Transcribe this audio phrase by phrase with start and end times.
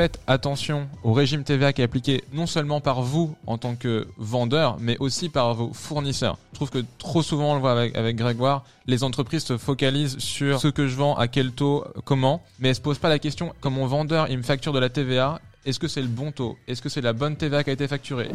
[0.00, 4.06] faites attention au régime TVA qui est appliqué non seulement par vous en tant que
[4.16, 6.38] vendeur, mais aussi par vos fournisseurs.
[6.52, 10.58] Je trouve que trop souvent, on le voit avec, Grégoire, les entreprises se focalisent sur
[10.58, 13.52] ce que je vends, à quel taux, comment, mais elles se posent pas la question,
[13.60, 16.56] comme mon vendeur, il me facture de la TVA, est-ce que c'est le bon taux?
[16.66, 18.30] Est-ce que c'est la bonne TVA qui a été facturée?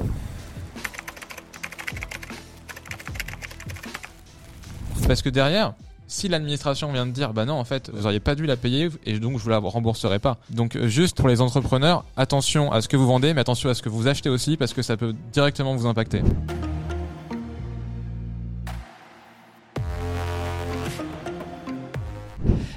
[5.07, 5.73] Parce que derrière,
[6.07, 8.89] si l'administration vient de dire bah non en fait vous auriez pas dû la payer
[9.05, 10.38] et donc je vous la rembourserai pas.
[10.49, 13.73] Donc euh, juste pour les entrepreneurs, attention à ce que vous vendez mais attention à
[13.73, 16.21] ce que vous achetez aussi parce que ça peut directement vous impacter.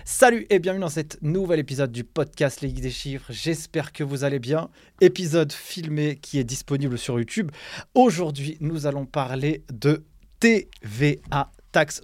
[0.04, 3.30] Salut et bienvenue dans cet nouvel épisode du podcast Les des Chiffres.
[3.30, 4.68] J'espère que vous allez bien.
[5.00, 7.52] Épisode filmé qui est disponible sur YouTube.
[7.94, 10.04] Aujourd'hui, nous allons parler de
[10.40, 11.52] TVA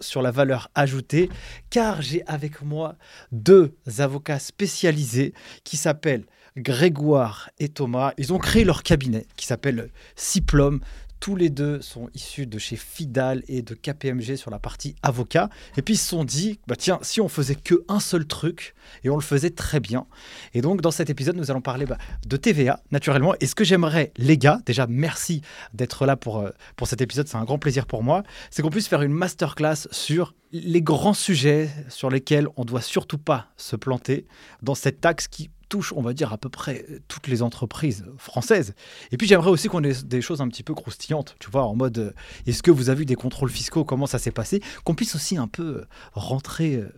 [0.00, 1.28] sur la valeur ajoutée,
[1.70, 2.96] car j'ai avec moi
[3.32, 6.24] deux avocats spécialisés qui s'appellent
[6.56, 8.12] Grégoire et Thomas.
[8.16, 10.80] Ils ont créé leur cabinet qui s'appelle Siplom.
[11.24, 15.48] Tous les deux sont issus de chez Fidal et de KPMG sur la partie avocat.
[15.78, 18.74] Et puis ils se sont dit, bah tiens, si on faisait que un seul truc,
[19.04, 20.06] et on le faisait très bien.
[20.52, 23.34] Et donc dans cet épisode, nous allons parler bah, de TVA, naturellement.
[23.40, 25.40] Et ce que j'aimerais, les gars, déjà merci
[25.72, 28.68] d'être là pour, euh, pour cet épisode, c'est un grand plaisir pour moi, c'est qu'on
[28.68, 33.76] puisse faire une masterclass sur les grands sujets sur lesquels on doit surtout pas se
[33.76, 34.26] planter
[34.60, 35.48] dans cette taxe qui
[35.94, 38.74] on va dire, à peu près toutes les entreprises françaises.
[39.12, 41.74] Et puis j'aimerais aussi qu'on ait des choses un petit peu croustillantes, tu vois, en
[41.74, 42.12] mode, euh,
[42.46, 45.36] est-ce que vous avez eu des contrôles fiscaux, comment ça s'est passé, qu'on puisse aussi
[45.36, 46.92] un peu euh, rentrer euh,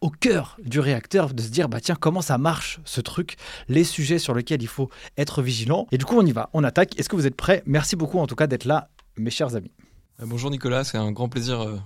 [0.00, 3.36] au cœur du réacteur, de se dire, bah tiens, comment ça marche ce truc,
[3.68, 5.86] les sujets sur lesquels il faut être vigilant.
[5.92, 6.98] Et du coup, on y va, on attaque.
[6.98, 7.62] Est-ce que vous êtes prêts?
[7.66, 9.72] Merci beaucoup en tout cas d'être là, mes chers amis.
[10.20, 11.80] Bonjour Nicolas, c'est un grand plaisir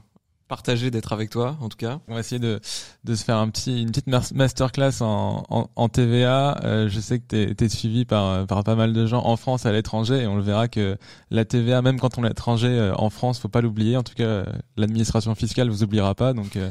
[0.48, 2.00] partagé d'être avec toi, en tout cas.
[2.08, 2.60] On va essayer de,
[3.04, 6.60] de se faire un petit, une petite masterclass en, en, en TVA.
[6.64, 9.66] Euh, je sais que tu es, suivi par, par pas mal de gens en France
[9.66, 10.96] à l'étranger et on le verra que
[11.30, 13.96] la TVA, même quand on est étranger euh, en France, faut pas l'oublier.
[13.96, 14.44] En tout cas,
[14.76, 16.32] l'administration fiscale vous oubliera pas.
[16.32, 16.70] Donc, euh,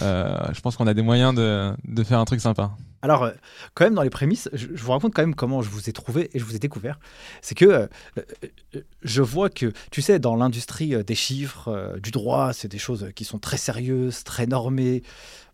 [0.00, 2.72] euh je pense qu'on a des moyens de, de faire un truc sympa.
[3.06, 3.30] Alors, euh,
[3.74, 6.28] quand même, dans les prémices, je, vous raconte quand même comment je vous ai trouvé
[6.34, 6.98] et je vous ai découvert.
[7.40, 7.86] C'est que euh,
[8.18, 13.12] euh, je vois que, tu sais, dans l'industrie des chiffres, du droit, c'est des choses
[13.14, 15.04] qui sont très sérieuses, très normées.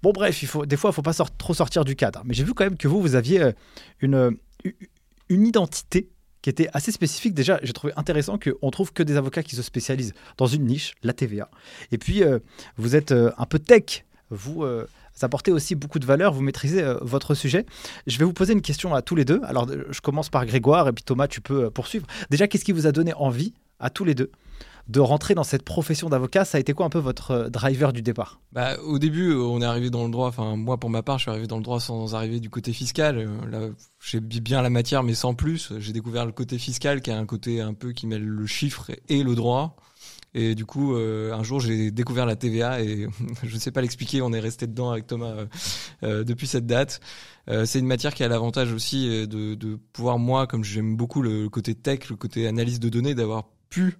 [0.02, 2.22] Bon, bref, des fois, il ne faut pas trop sortir du cadre.
[2.24, 3.50] Mais j'ai vu quand même que vous, vous aviez
[4.00, 4.34] une,
[5.28, 6.08] une identité
[6.40, 7.34] qui était assez spécifique.
[7.34, 10.94] Déjà, j'ai trouvé intéressant qu'on trouve que des avocats qui se spécialisent dans une niche,
[11.02, 11.50] la TVA.
[11.90, 12.22] Et puis,
[12.78, 14.06] vous êtes un peu tech.
[14.30, 14.64] Vous,
[15.14, 17.66] ça apportait aussi beaucoup de valeur, vous maîtrisez euh, votre sujet.
[18.06, 19.40] Je vais vous poser une question à tous les deux.
[19.44, 22.06] Alors, je commence par Grégoire et puis Thomas, tu peux euh, poursuivre.
[22.30, 24.30] Déjà, qu'est-ce qui vous a donné envie à tous les deux
[24.88, 27.92] de rentrer dans cette profession d'avocat, ça a été quoi un peu votre euh, driver
[27.92, 28.40] du départ?
[28.50, 31.22] Bah, Au début, on est arrivé dans le droit, enfin moi pour ma part, je
[31.22, 33.28] suis arrivé dans le droit sans arriver du côté fiscal.
[33.48, 33.68] Là,
[34.00, 35.72] j'ai bien la matière, mais sans plus.
[35.78, 38.90] J'ai découvert le côté fiscal qui a un côté un peu qui mêle le chiffre
[39.08, 39.76] et le droit.
[40.34, 43.06] Et du coup, euh, un jour, j'ai découvert la TVA et
[43.42, 44.22] je ne sais pas l'expliquer.
[44.22, 45.46] On est resté dedans avec Thomas euh,
[46.02, 47.00] euh, depuis cette date.
[47.64, 51.48] c'est une matière qui a l'avantage aussi de, de pouvoir moi, comme j'aime beaucoup le
[51.48, 53.98] côté tech, le côté analyse de données, d'avoir pu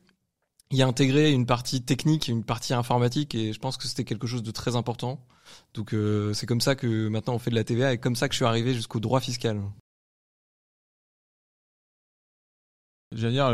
[0.71, 4.43] y intégrer une partie technique, une partie informatique, et je pense que c'était quelque chose
[4.43, 5.27] de très important.
[5.75, 5.95] Donc
[6.35, 8.39] c'est comme ça que maintenant on fait de la TVA, et comme ça que je
[8.39, 9.61] suis arrivé jusqu'au droit fiscal.
[13.15, 13.51] Veux dire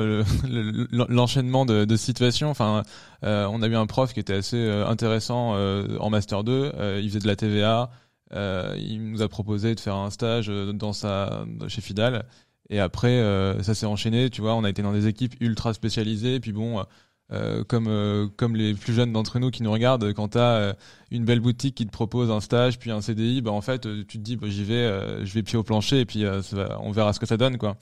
[0.91, 2.51] l'enchaînement de, de, situations.
[2.51, 2.83] Enfin,
[3.25, 6.73] euh, on a eu un prof qui était assez euh, intéressant euh, en master 2.
[7.01, 7.91] il faisait de la TVA.
[8.33, 12.25] il nous a proposé de faire un stage dans sa chez Fidal.
[12.71, 13.23] Et après,
[13.63, 14.31] ça s'est enchaîné.
[14.31, 16.35] Tu vois, on a été dans des équipes ultra spécialisées.
[16.35, 16.85] Et puis bon,
[17.31, 20.53] euh, comme euh, comme les plus jeunes d'entre nous qui nous regardent, quand tu as
[20.55, 20.73] euh,
[21.11, 24.19] une belle boutique qui te propose un stage puis un CDI, bah en fait tu
[24.19, 24.91] te dis bah, j'y vais,
[25.25, 26.25] je vais pied au plancher et puis
[26.81, 27.77] on verra ce que ça donne quoi.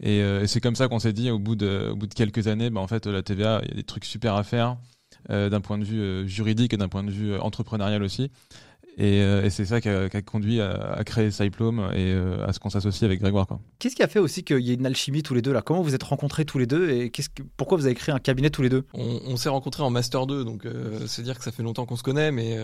[0.00, 2.48] Et, et c'est comme ça qu'on s'est dit au bout de au bout de quelques
[2.48, 4.76] années, bah en fait la TVA il y a des trucs super à faire
[5.28, 8.30] d'un point de vue juridique et d'un point de vue entrepreneurial aussi.
[9.00, 12.70] Euh, et, c'est ça qui a, conduit à, créer Cyplome et euh, à ce qu'on
[12.70, 13.46] s'associe avec Grégoire.
[13.78, 15.62] Qu'est-ce qui a fait aussi qu'il y ait une alchimie tous les deux là?
[15.62, 17.22] Comment vous êtes rencontrés tous les deux et que,
[17.56, 18.84] pourquoi vous avez créé un cabinet tous les deux?
[18.94, 21.96] On, s'est rencontrés en Master 2, donc euh, c'est dire que ça fait longtemps qu'on
[21.96, 22.58] se connaît, mais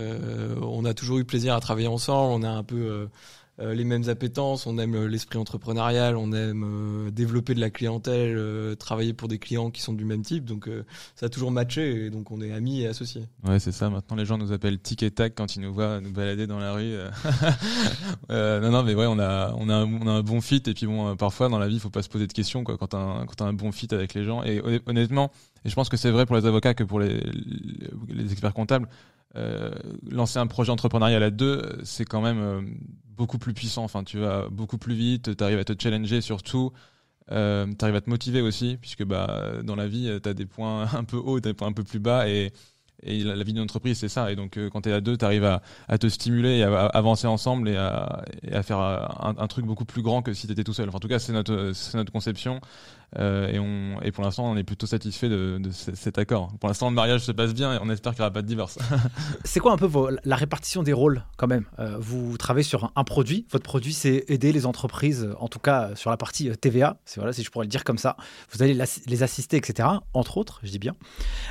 [0.61, 2.33] on a toujours eu plaisir à travailler ensemble.
[2.33, 3.05] On a un peu euh,
[3.59, 8.39] les mêmes appétences, on aime euh, l'esprit entrepreneurial, on aime euh, développer de la clientèle,
[8.77, 10.45] travailler pour des clients qui sont du même type.
[10.45, 10.69] Donc
[11.15, 13.27] ça a toujours matché et donc on est amis et associés.
[13.43, 13.89] Ouais, c'est ça.
[13.89, 16.59] Maintenant les gens nous appellent tic et tac quand ils nous voient nous balader dans
[16.59, 16.93] la rue.
[18.29, 20.73] non, non, mais ouais, on a, on a, un, on a un bon fit et
[20.73, 22.77] puis bon, parfois dans la vie, il faut pas se poser de questions quoi.
[22.77, 25.31] Quand t'as un, quand as un bon fit avec les gens et honnêtement,
[25.65, 27.21] et je pense que c'est vrai pour les avocats que pour les,
[28.07, 28.87] les experts comptables.
[29.37, 29.71] Euh,
[30.09, 32.75] lancer un projet entrepreneurial à deux, c'est quand même
[33.15, 33.83] beaucoup plus puissant.
[33.83, 36.71] Enfin, tu vas beaucoup plus vite, tu arrives à te challenger sur tout.
[37.31, 40.45] Euh, tu arrives à te motiver aussi, puisque bah, dans la vie, tu as des
[40.45, 42.27] points un peu hauts, des points un peu plus bas.
[42.27, 42.51] Et,
[43.03, 44.31] et la, vie d'une entreprise, c'est ça.
[44.31, 46.85] Et donc, euh, quand tu es à deux, tu arrives à, te stimuler et à,
[46.85, 50.53] avancer ensemble et à, à faire un, un, truc beaucoup plus grand que si tu
[50.53, 50.89] étais tout seul.
[50.89, 52.61] En tout cas, c'est notre, notre conception.
[53.19, 56.51] Euh, et, on, et pour l'instant, on est plutôt satisfait de, de, cet accord.
[56.59, 58.47] Pour l'instant, le mariage se passe bien et on espère qu'il n'y aura pas de
[58.47, 58.77] divorce.
[59.43, 61.65] c'est quoi un peu vos, la répartition des rôles quand même?
[61.79, 63.45] Euh, Vous travaillez sur un, un, produit.
[63.51, 66.97] Votre produit, c'est aider les entreprises, en tout cas sur la partie euh, TVA.
[67.05, 68.15] C'est voilà, si je pourrais le dire comme ça.
[68.51, 68.73] Vous allez
[69.07, 69.89] les assister, etc.
[70.13, 70.95] Entre autres, je dis bien.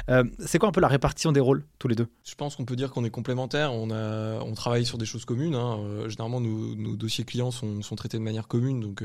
[0.08, 2.08] Euh, c'est quoi un peu la répartition des rôles tous les deux?
[2.24, 3.72] Je pense qu'on peut dire qu'on est complémentaires.
[3.74, 5.54] On a, on travaille sur des choses communes.
[5.54, 5.78] Hein.
[6.08, 9.02] généralement, nos, nos, dossiers clients sont, sont, traités de manière commune, donc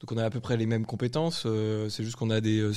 [0.00, 1.44] donc on a à peu près les mêmes compétences.
[1.46, 2.72] Euh, c'est juste qu'on a des euh,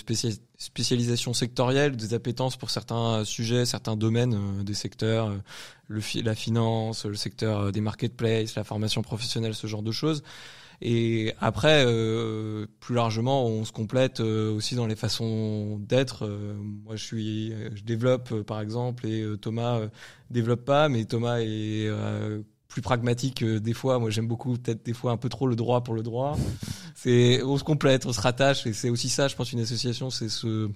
[0.58, 5.34] spécialisations sectorielles, des appétences pour certains sujets, certains domaines euh, des secteurs,
[5.88, 10.24] le la finance, le secteur des marketplaces, la formation professionnelle, ce genre de choses.
[10.82, 11.86] Et après,
[12.80, 16.26] plus largement, on se complète aussi dans les façons d'être.
[16.86, 19.82] moi, je suis, je développe par exemple, et Thomas
[20.30, 21.90] développe pas, mais Thomas est
[22.70, 24.00] plus pragmatique euh, des fois.
[24.00, 26.38] Moi, j'aime beaucoup peut-être des fois un peu trop le droit pour le droit.
[26.96, 30.10] C'est on se complète, on se rattache et c'est aussi ça, je pense, une association,
[30.10, 30.70] c'est se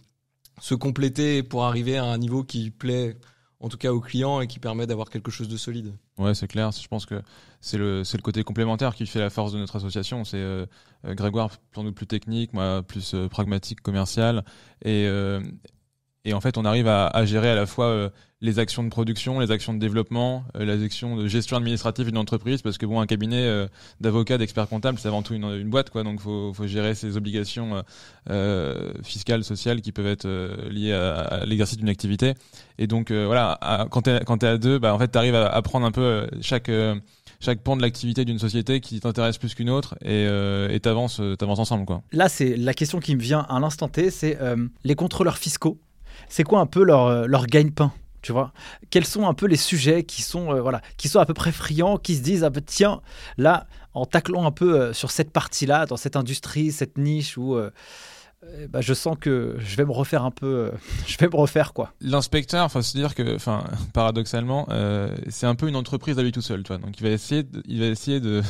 [0.62, 3.18] se compléter pour arriver à un niveau qui plaît
[3.60, 5.94] en tout cas aux clients et qui permet d'avoir quelque chose de solide.
[6.18, 6.72] Ouais, c'est clair.
[6.72, 7.22] Je pense que
[7.60, 10.26] c'est le, c'est le côté complémentaire qui fait la force de notre association.
[10.26, 10.66] C'est euh,
[11.06, 14.44] euh Grégoire, pour nous plus technique, moi plus pragmatique, commercial.
[14.84, 15.08] Et,
[16.26, 18.10] et en fait, on arrive à, à gérer à la fois euh,
[18.40, 22.18] les actions de production, les actions de développement, euh, les actions de gestion administrative d'une
[22.18, 23.68] entreprise, parce que bon, un cabinet euh,
[24.00, 26.04] d'avocats, d'experts comptables, c'est avant tout une, une, boîte, quoi.
[26.04, 27.84] Donc, faut, faut gérer ses obligations
[29.04, 30.28] fiscales, sociales qui peuvent être
[30.70, 32.36] liées à, à l'exercice d'une activité.
[32.78, 33.60] Et donc, voilà,
[33.92, 36.72] quand t'es es à deux, bah en fait, t'arrives à, à prendre un peu chaque
[37.40, 41.86] chaque pan de l'activité d'une société qui t'intéresse plus qu'une autre et t'avances t'avances ensemble
[41.86, 42.02] quoi.
[42.12, 44.38] Là c'est la question qui me vient à l'instant T, c'est
[44.84, 45.78] les contrôleurs fiscaux
[46.30, 48.54] c'est quoi un peu leur, euh, leur gagne-pain tu vois?
[48.90, 51.52] Quels sont un peu les sujets qui sont, euh, voilà, qui sont à peu près
[51.52, 53.02] friands, qui se disent, ah ben, tiens,
[53.38, 57.60] là, en taclant un peu euh, sur cette partie-là, dans cette industrie, cette niche où
[58.70, 60.72] bah, je sens que je vais me refaire un peu,
[61.06, 61.92] je vais me refaire quoi.
[62.00, 64.70] L'inspecteur, enfin, se dire que, enfin, paradoxalement,
[65.28, 66.64] c'est un peu une entreprise à lui tout seul.
[66.64, 68.42] Donc, il va essayer, il va essayer de,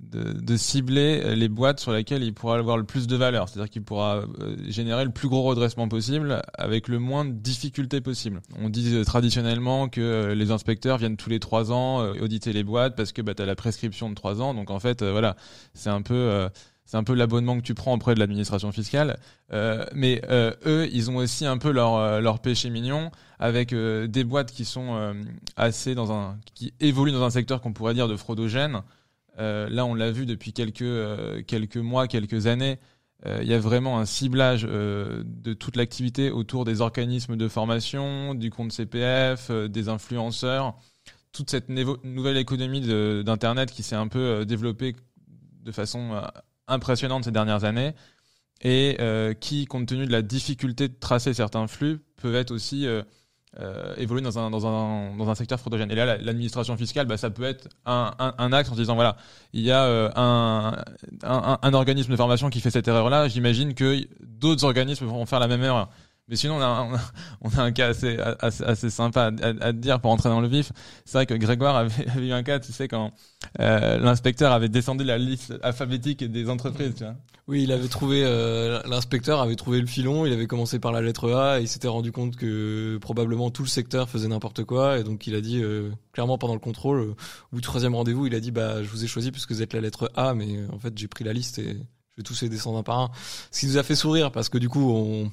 [0.00, 3.48] de, cibler les boîtes sur lesquelles il pourra avoir le plus de valeur.
[3.48, 8.00] C'est-à-dire qu'il pourra euh, générer le plus gros redressement possible avec le moins de difficultés
[8.00, 8.40] possible.
[8.58, 12.64] On dit euh, traditionnellement que euh, les inspecteurs viennent tous les trois ans auditer les
[12.64, 14.54] boîtes parce que bah, tu as la prescription de trois ans.
[14.54, 15.36] Donc en fait, voilà,
[15.74, 16.48] c'est un peu...
[16.84, 19.18] c'est un peu l'abonnement que tu prends auprès de l'administration fiscale.
[19.94, 24.64] mais eux, ils ont aussi un peu leur, leur péché mignon avec des boîtes qui
[24.64, 25.14] sont
[25.56, 28.82] assez dans un, qui évoluent dans un secteur qu'on pourrait dire de fraudogène.
[29.38, 32.78] Euh, là, on l'a vu depuis quelques, euh, quelques mois, quelques années.
[33.26, 38.34] Euh, il y a vraiment un ciblage de toute l'activité autour des organismes de formation,
[38.34, 40.76] du compte CPF, des influenceurs,
[41.32, 44.94] toute cette nouvelle économie d'Internet qui s'est un peu développée
[45.64, 46.22] de façon
[46.68, 47.92] impressionnante ces dernières années
[48.62, 48.98] et
[49.40, 52.86] qui, compte tenu de la difficulté de tracer certains flux, peuvent être aussi
[53.60, 55.90] euh, évoluer dans un, dans, un, dans un secteur fraudogène.
[55.90, 59.16] Et là, l'administration fiscale, bah, ça peut être un, un, axe en se disant, voilà,
[59.54, 64.64] il y a euh, un, organisme de formation qui fait cette erreur-là, j'imagine que d'autres
[64.64, 65.88] organismes vont faire la même erreur.
[66.28, 66.88] Mais sinon, on a,
[67.40, 70.48] on a, un cas assez, assez, assez sympa à, à, dire pour entrer dans le
[70.48, 70.72] vif.
[71.04, 73.12] C'est vrai que Grégoire avait, avait, eu un cas, tu sais, quand
[73.60, 76.94] euh, l'inspecteur avait descendu la liste alphabétique des entreprises.
[76.96, 77.14] Tu vois.
[77.46, 81.00] Oui, il avait trouvé, euh, l'inspecteur avait trouvé le filon, il avait commencé par la
[81.00, 84.98] lettre A et il s'était rendu compte que probablement tout le secteur faisait n'importe quoi.
[84.98, 87.16] Et donc il a dit, euh, clairement pendant le contrôle, au
[87.52, 89.62] bout du troisième rendez-vous, il a dit, bah je vous ai choisi parce que vous
[89.62, 92.42] êtes la lettre A, mais en fait j'ai pris la liste et je vais tous
[92.42, 93.10] les descendre un par un.
[93.50, 95.30] Ce qui nous a fait sourire parce que du coup, on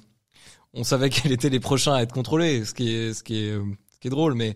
[0.75, 4.55] on savait quels étaient les prochains à être contrôlés, ce qui est, drôle, mais,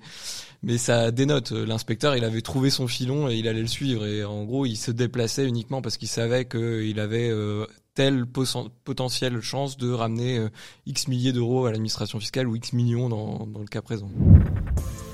[0.77, 1.51] ça dénote.
[1.51, 4.05] L'inspecteur, il avait trouvé son filon et il allait le suivre.
[4.05, 9.41] Et en gros, il se déplaçait uniquement parce qu'il savait qu'il avait euh, telle potentielle
[9.41, 10.49] chance de ramener euh,
[10.85, 14.11] X milliers d'euros à l'administration fiscale ou X millions dans le cas présent.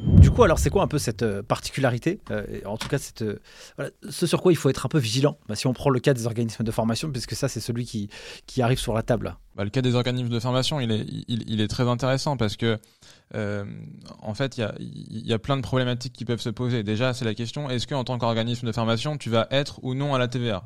[0.00, 3.36] Du coup, alors c'est quoi un peu cette euh, particularité euh, En tout cas, euh,
[4.08, 5.38] ce sur quoi il faut être un peu vigilant.
[5.48, 8.08] Bah, si on prend le cas des organismes de formation, puisque ça c'est celui qui,
[8.46, 9.36] qui arrive sur la table?
[9.56, 12.78] Bah, le cas des organismes de formation, il est, il est très intéressant parce que
[13.34, 16.82] en fait, il y a, y a plein de problématiques qui peuvent se poser.
[16.82, 20.14] Déjà, c'est la question est-ce qu'en tant qu'organisme de formation, tu vas être ou non
[20.14, 20.64] à la TVA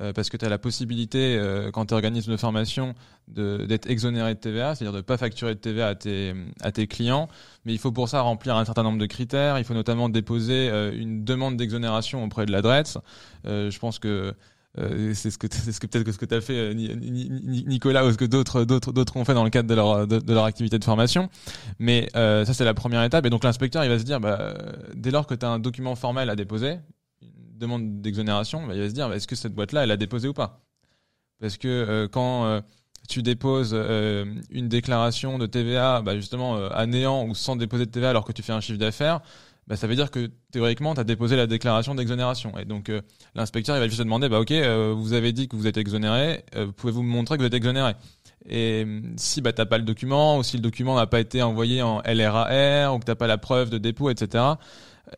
[0.00, 2.94] euh, parce que tu as la possibilité, euh, quand tu es organisme de formation,
[3.26, 6.86] d'être exonéré de TVA, c'est-à-dire de ne pas facturer de TVA à tes, à tes
[6.86, 7.28] clients.
[7.64, 9.58] Mais il faut pour ça remplir un certain nombre de critères.
[9.58, 12.98] Il faut notamment déposer euh, une demande d'exonération auprès de l'adresse.
[13.44, 14.34] je pense que
[14.76, 18.12] c'est ce que c'est ce que peut-être que ce que tu as fait Nicolas ou
[18.12, 20.78] ce que d'autres d'autres d'autres ont fait dans le cadre de leur de, leur activité
[20.78, 21.28] de formation
[21.80, 24.54] mais ça c'est la première étape et donc l'inspecteur il va se dire bah,
[24.94, 26.78] dès lors que tu as un document formel à déposer
[27.58, 30.28] demande d'exonération, bah, il va se dire bah, est-ce que cette boîte-là, elle a déposé
[30.28, 30.60] ou pas?
[31.40, 32.60] Parce que euh, quand euh,
[33.08, 37.90] tu déposes euh, une déclaration de TVA, bah, justement à néant ou sans déposer de
[37.90, 39.20] TVA alors que tu fais un chiffre d'affaires,
[39.74, 42.56] ça veut dire que théoriquement, tu as déposé la déclaration d'exonération.
[42.58, 42.90] Et donc,
[43.34, 44.50] l'inspecteur, il va juste te demander, OK,
[44.96, 46.42] vous avez dit que vous êtes exonéré,
[46.78, 47.92] pouvez-vous me montrer que vous êtes exonéré?
[48.48, 48.86] Et
[49.16, 52.00] si bah, tu pas le document, ou si le document n'a pas été envoyé en
[52.00, 54.42] LRAR, ou que tu pas la preuve de dépôt, etc.,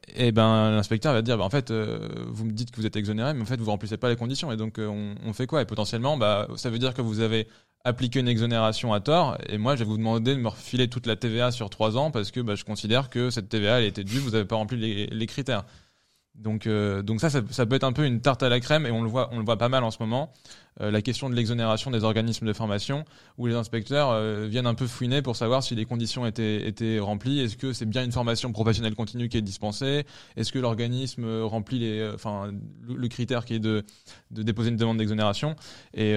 [0.09, 2.87] et eh ben l'inspecteur va dire bah, en fait euh, vous me dites que vous
[2.87, 4.53] êtes exonéré mais en fait vous remplissez pas les conditions.
[4.53, 5.63] Et donc euh, on, fait quoi?
[5.63, 7.49] Et potentiellement bah ça veut dire que vous avez
[7.85, 9.39] appliqué une exonération à tort.
[9.49, 12.11] Et moi je vais vous demander de me refiler toute la TVA sur trois ans
[12.11, 14.77] parce que bah, je considère que cette TVA elle était due vous avez pas rempli
[14.79, 15.65] les, les critères.
[16.35, 18.87] Donc euh, donc ça, ça, ça peut être un peu une tarte à la crème
[18.87, 20.33] et on le voit on le voit pas mal en ce moment
[20.81, 23.05] euh, la question de l'exonération des organismes de formation,
[23.39, 26.99] où les inspecteurs euh, viennent un peu fouiner pour savoir si les conditions étaient, étaient
[26.99, 27.41] remplies.
[27.41, 30.05] Est-ce que c'est bien une formation professionnelle continue qui est dispensée?
[30.37, 32.53] Est-ce que l'organisme remplit les, euh, enfin,
[32.89, 33.85] le, critère qui est de,
[34.31, 35.55] de déposer une demande d'exonération?
[35.95, 36.17] Et,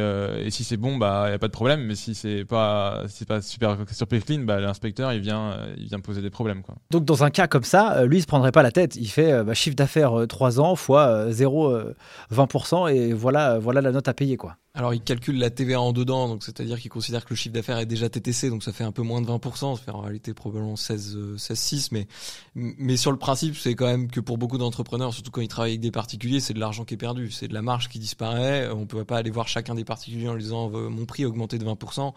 [0.50, 1.84] si c'est bon, bah, il n'y a pas de problème.
[1.84, 6.00] Mais si c'est pas, si pas super, super clean, bah, l'inspecteur, il vient, il vient
[6.00, 6.62] poser des problèmes.
[6.62, 6.76] Quoi.
[6.92, 8.96] Donc, dans un cas comme ça, lui, il se prendrait pas la tête.
[8.96, 14.14] Il fait bah, chiffre d'affaires 3 ans fois 0,20% et voilà, voilà la note à
[14.14, 14.38] payer.
[14.38, 14.53] Quoi.
[14.76, 17.78] Alors il calcule la TVA en dedans, donc c'est-à-dire qu'il considère que le chiffre d'affaires
[17.78, 20.76] est déjà TTC, donc ça fait un peu moins de 20%, ça en réalité probablement
[20.76, 22.08] 16, 16 6, mais
[22.56, 25.74] mais sur le principe, c'est quand même que pour beaucoup d'entrepreneurs, surtout quand ils travaillent
[25.74, 28.70] avec des particuliers, c'est de l'argent qui est perdu, c'est de la marge qui disparaît.
[28.72, 31.60] On peut pas aller voir chacun des particuliers en lui disant mon prix a augmenté
[31.60, 32.14] de 20%,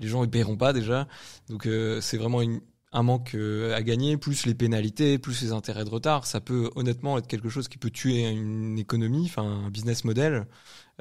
[0.00, 1.08] les gens ils paieront pas déjà,
[1.48, 2.42] donc euh, c'est vraiment
[2.94, 6.70] un manque euh, à gagner, plus les pénalités, plus les intérêts de retard, ça peut
[6.76, 10.46] honnêtement être quelque chose qui peut tuer une économie, enfin un business model.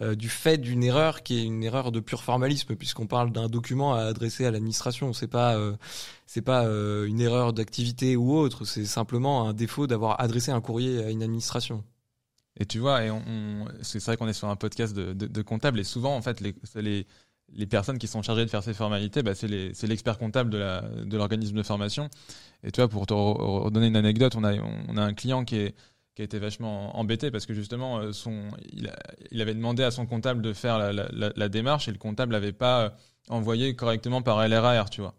[0.01, 3.47] Euh, du fait d'une erreur qui est une erreur de pur formalisme puisqu'on parle d'un
[3.47, 5.13] document à adresser à l'administration.
[5.13, 5.75] C'est pas euh,
[6.25, 8.65] c'est pas euh, une erreur d'activité ou autre.
[8.65, 11.83] C'est simplement un défaut d'avoir adressé un courrier à une administration.
[12.59, 13.11] Et tu vois et
[13.81, 16.55] c'est vrai qu'on est sur un podcast de, de, comptable et souvent en fait les,
[16.75, 17.07] les
[17.55, 20.81] les personnes qui sont chargées de faire ces formalités, bah, c'est l'expert comptable de, la,
[20.81, 22.09] de l'organisme de formation.
[22.63, 25.57] Et tu vois, pour te redonner une anecdote, on a, on a un client qui
[25.57, 25.75] est,
[26.15, 30.05] qui a été vachement embêté parce que justement euh, son il, avait demandé à son
[30.05, 32.89] comptable de faire la, démarche et le comptable n'avait pas euh,
[33.29, 35.15] envoyé correctement par LRAR tu vois.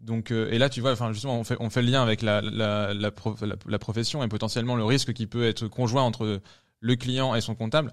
[0.00, 2.20] Donc euh, et là tu vois enfin justement on fait on fait le lien avec
[2.20, 6.40] la, la profession et potentiellement le risque qui peut être conjoint entre
[6.80, 7.92] le client et son comptable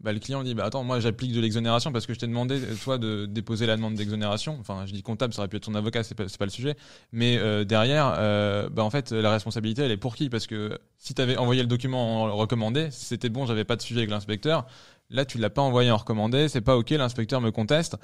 [0.00, 2.60] bah, le client dit bah attends moi j'applique de l'exonération parce que je t'ai demandé
[2.82, 4.56] toi de déposer la demande d'exonération.
[4.60, 6.76] Enfin je dis comptable ça aurait pu être ton avocat c'est pas pas le sujet.
[7.10, 10.30] Mais euh, derrière euh, bah en fait la responsabilité elle est pour qui?
[10.30, 13.82] Parce que si tu avais envoyé le document en recommandé c'était bon j'avais pas de
[13.82, 14.66] sujet avec l'inspecteur
[15.10, 17.96] là tu l'as pas envoyé en recommandé c'est pas ok l'inspecteur me conteste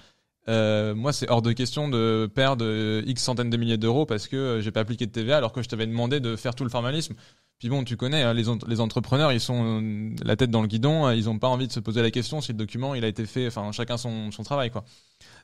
[0.49, 4.61] euh, moi, c'est hors de question de perdre X centaines de milliers d'euros parce que
[4.63, 7.15] j'ai pas appliqué de TVA alors que je t'avais demandé de faire tout le formalisme.
[7.59, 11.07] Puis bon, tu connais, hein, les, entrepreneurs, ils sont euh, la tête dans le guidon,
[11.07, 13.09] euh, ils ont pas envie de se poser la question si le document il a
[13.09, 14.85] été fait, enfin chacun son, son travail quoi.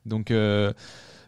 [0.06, 0.72] Donc euh,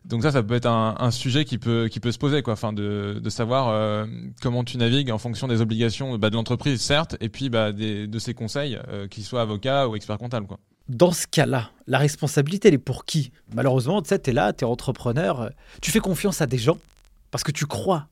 [0.05, 2.73] donc ça, ça peut être un, sujet qui peut qui peut se poser quoi, enfin
[2.73, 4.07] de, de savoir euh,
[4.41, 8.19] comment tu navigues en fonction des obligations bah, de l'entreprise certes, et puis bah, de
[8.19, 10.59] ses conseils, euh, qu'ils soient avocat ou expert comptable quoi.
[10.89, 13.31] Dans ce cas-là, la responsabilité elle est pour qui?
[13.55, 16.79] Malheureusement, tu sais, t'es là, t'es entrepreneur, tu fais confiance à des gens
[17.31, 18.09] parce que tu crois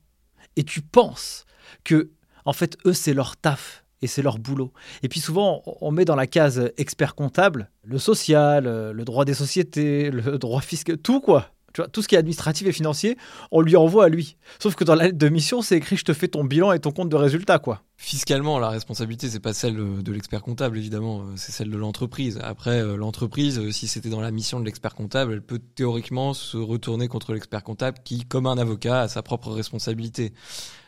[0.55, 1.45] et tu penses
[1.83, 2.11] que
[2.45, 4.71] en fait, eux, c'est leur taf et c'est leur boulot.
[5.03, 9.33] Et puis souvent, on met dans la case expert comptable le social, le droit des
[9.33, 11.51] sociétés, le droit fiscal, tout quoi.
[11.71, 13.17] Tout ce qui est administratif et financier,
[13.51, 14.37] on lui envoie à lui.
[14.59, 16.79] Sauf que dans la lettre de mission, c'est écrit je te fais ton bilan et
[16.79, 17.83] ton compte de résultat, quoi.
[17.97, 22.39] Fiscalement, la responsabilité, c'est pas celle de l'expert comptable, évidemment, c'est celle de l'entreprise.
[22.43, 26.33] Après, euh, l'entreprise, euh, si c'était dans la mission de l'expert comptable, elle peut théoriquement
[26.33, 30.33] se retourner contre l'expert comptable qui, comme un avocat, a sa propre responsabilité.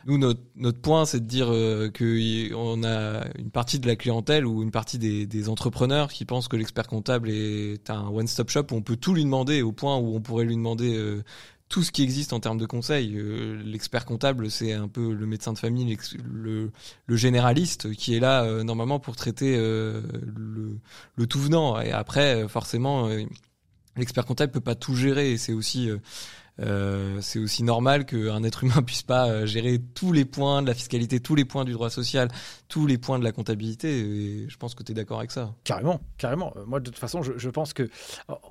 [0.06, 4.46] Nous, notre, notre point, c'est de dire euh, qu'on a une partie de la clientèle
[4.46, 8.66] ou une partie des, des entrepreneurs qui pensent que l'expert comptable est un one-stop shop
[8.70, 11.22] où on peut tout lui demander au point où on pourrait lui demander
[11.68, 13.16] tout ce qui existe en termes de conseils.
[13.16, 16.70] Euh, l'expert comptable, c'est un peu le médecin de famille, le,
[17.06, 20.78] le, généraliste qui est là euh, normalement pour traiter euh, le,
[21.16, 21.80] le, tout venant.
[21.80, 23.08] Et après, forcément,
[23.96, 25.36] l'expert comptable peut pas tout gérer.
[25.36, 25.90] C'est aussi
[26.58, 31.20] c'est aussi normal qu'un être humain puisse pas gérer tous les points de la fiscalité,
[31.20, 32.28] tous les points du droit social,
[32.68, 34.00] tous les points de la comptabilité.
[34.00, 35.54] Et je pense que tu es d'accord avec ça.
[35.64, 36.54] Carrément, carrément.
[36.66, 37.88] Moi, de toute façon, je, je pense que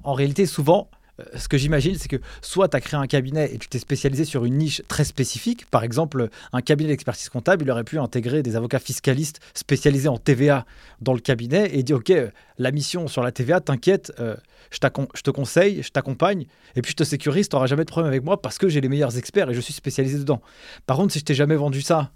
[0.03, 0.98] en réalité, souvent, euh,
[1.36, 4.25] ce que j'imagine, c'est que soit tu as créé un cabinet et tu t'es spécialisé
[4.25, 5.65] sur une niche très spécifique.
[5.70, 10.17] Par exemple, un cabinet d'expertise comptable, il aurait pu intégrer des avocats fiscalistes spécialisés en
[10.17, 10.65] TVA
[11.01, 12.12] dans le cabinet et dire Ok,
[12.58, 14.36] la mission sur la TVA, t'inquiète, euh,
[14.72, 14.79] je,
[15.13, 18.12] je, te conseille, je t'accompagne et puis je te sécurise, tu n'auras jamais de problème
[18.12, 20.41] avec moi parce que j'ai les meilleurs experts et je suis spécialisé dedans.
[20.88, 22.12] Par contre, si je t'ai jamais vendu ça,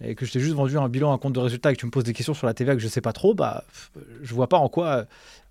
[0.00, 1.86] et que je t'ai juste vendu un bilan, un compte de résultat et que tu
[1.86, 3.64] me poses des questions sur la TVA que je sais pas trop, bah,
[4.22, 5.06] je vois pas en quoi,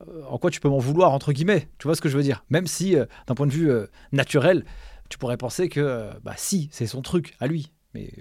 [0.08, 1.68] euh, en quoi tu peux m'en vouloir, entre guillemets.
[1.78, 2.46] Tu vois ce que je veux dire?
[2.50, 4.64] Même si, euh, d'un point de vue euh, naturel,
[5.10, 7.72] tu pourrais penser que, bah, si, c'est son truc, à lui.
[7.94, 8.12] Mais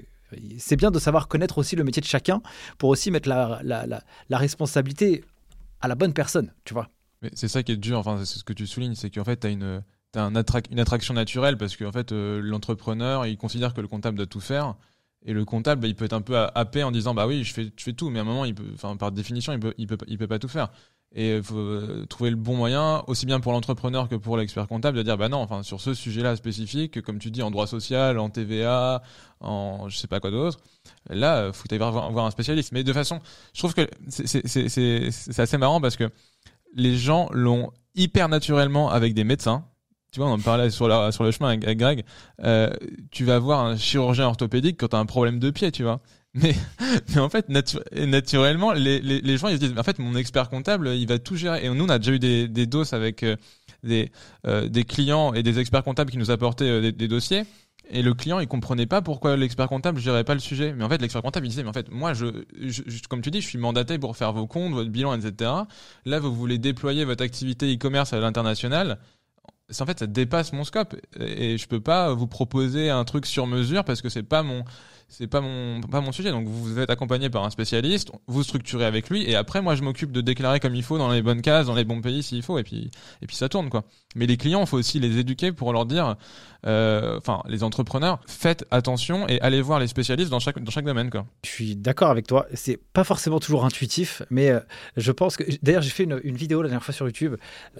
[0.58, 2.42] c'est bien de savoir connaître aussi le métier de chacun
[2.78, 5.24] pour aussi mettre la, la, responsabilité
[5.80, 6.88] à la bonne personne, tu vois.
[7.34, 9.46] C'est ça qui est dur, enfin, c'est ce que tu soulignes, c'est qu'en fait, tu
[9.46, 9.82] as une.
[10.14, 14.74] Une attraction naturelle parce qu'en fait, l'entrepreneur, il considère que le comptable doit tout faire.
[15.26, 17.52] Et le comptable, bah, il peut être un peu happé en disant bah oui, je
[17.52, 18.64] fais, je fais tout, mais à un moment, il peut,
[18.96, 20.70] par définition, il peut, il peut, il peut pas tout faire.
[21.14, 24.68] Et il faut euh, trouver le bon moyen, aussi bien pour l'entrepreneur que pour l'expert
[24.68, 27.66] comptable, de dire bah non, enfin sur ce sujet-là spécifique, comme tu dis, en droit
[27.66, 29.02] social, en TVA,
[29.40, 30.58] en je sais pas quoi d'autre,
[31.10, 32.70] là, euh, faut voir, voir un spécialiste.
[32.70, 33.20] Mais de façon,
[33.52, 36.08] je trouve que c'est assez marrant parce que
[36.74, 39.64] les gens l'ont hyper naturellement avec des médecins
[40.16, 42.02] tu vois, on en parlait sur, le chemin avec, Greg,
[42.42, 42.70] euh,
[43.10, 46.00] tu vas voir un chirurgien orthopédique quand tu as un problème de pied, tu vois.
[46.34, 46.54] Mais,
[47.18, 51.18] en fait, naturellement, les, gens ils se disent, en fait, mon expert comptable, il va
[51.18, 51.66] tout gérer.
[51.66, 53.36] Et nous, on a déjà eu des, des doses avec euh,
[53.82, 54.10] des,
[54.46, 57.42] euh, des clients et des experts comptables qui nous apportaient des, des, dossiers.
[57.90, 60.72] Et le client, il comprenait pas pourquoi l'expert comptable gérait pas le sujet.
[60.72, 62.24] Mais en fait, l'expert comptable, il disait, mais en fait, moi, je,
[62.58, 65.50] je, comme tu dis, je suis mandaté pour faire vos comptes, votre bilan, etc.
[66.06, 68.98] Là, vous voulez déployer votre activité e-commerce à l'international
[69.80, 70.96] en fait ça dépasse mon scope.
[71.18, 74.64] Et je peux pas vous proposer un truc sur mesure parce que c'est pas mon
[75.08, 76.30] c'est pas mon pas mon sujet.
[76.30, 79.82] Donc vous êtes accompagné par un spécialiste, vous structurez avec lui, et après moi je
[79.82, 82.42] m'occupe de déclarer comme il faut dans les bonnes cases, dans les bons pays s'il
[82.42, 82.90] faut, et puis
[83.22, 83.84] et puis ça tourne quoi.
[84.14, 86.16] Mais les clients, il faut aussi les éduquer pour leur dire,
[86.66, 90.84] euh, enfin les entrepreneurs, faites attention et allez voir les spécialistes dans chaque dans chaque
[90.84, 91.26] domaine quoi.
[91.44, 92.46] Je suis d'accord avec toi.
[92.54, 94.60] C'est pas forcément toujours intuitif, mais euh,
[94.96, 97.36] je pense que d'ailleurs j'ai fait une, une, vidéo la dernière fois sur YouTube,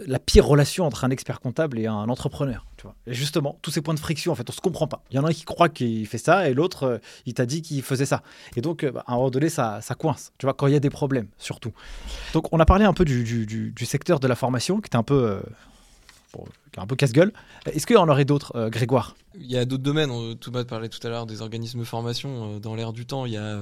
[0.07, 2.67] la pire relation entre un expert comptable et un entrepreneur.
[2.77, 2.95] Tu vois.
[3.07, 5.03] Justement, tous ces points de friction, en fait, on se comprend pas.
[5.11, 7.47] Il y en a un qui croit qu'il fait ça et l'autre euh, il t'a
[7.47, 8.23] dit qu'il faisait ça.
[8.57, 10.77] Et donc, euh, bah, à un moment donné, ça, coince, tu vois, quand il y
[10.77, 11.73] a des problèmes, surtout.
[12.33, 15.41] Donc, on a parlé un peu du, secteur de la formation, qui était un peu,
[16.35, 16.41] euh,
[16.77, 17.33] un peu casse-gueule.
[17.67, 19.17] Est-ce qu'il y en aurait d'autres, euh, Grégoire?
[19.39, 20.11] Il y a d'autres domaines.
[20.11, 22.59] Monde parlait tout à l'heure des organismes de formation.
[22.59, 23.59] Dans l'air du temps, il y a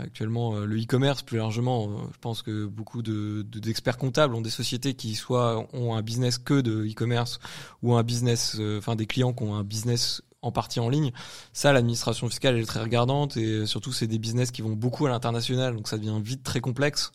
[0.00, 1.90] actuellement le e-commerce plus largement.
[2.12, 6.38] je pense que beaucoup de, d'experts comptables ont des sociétés qui soit ont un business
[6.38, 7.40] que de e-commerce
[7.82, 11.10] ou un business, enfin des clients qui ont un business en partie en ligne.
[11.52, 15.06] Ça, l'administration fiscale, elle est très regardante et surtout, c'est des business qui vont beaucoup
[15.06, 17.10] à l'international, donc ça devient vite très complexe.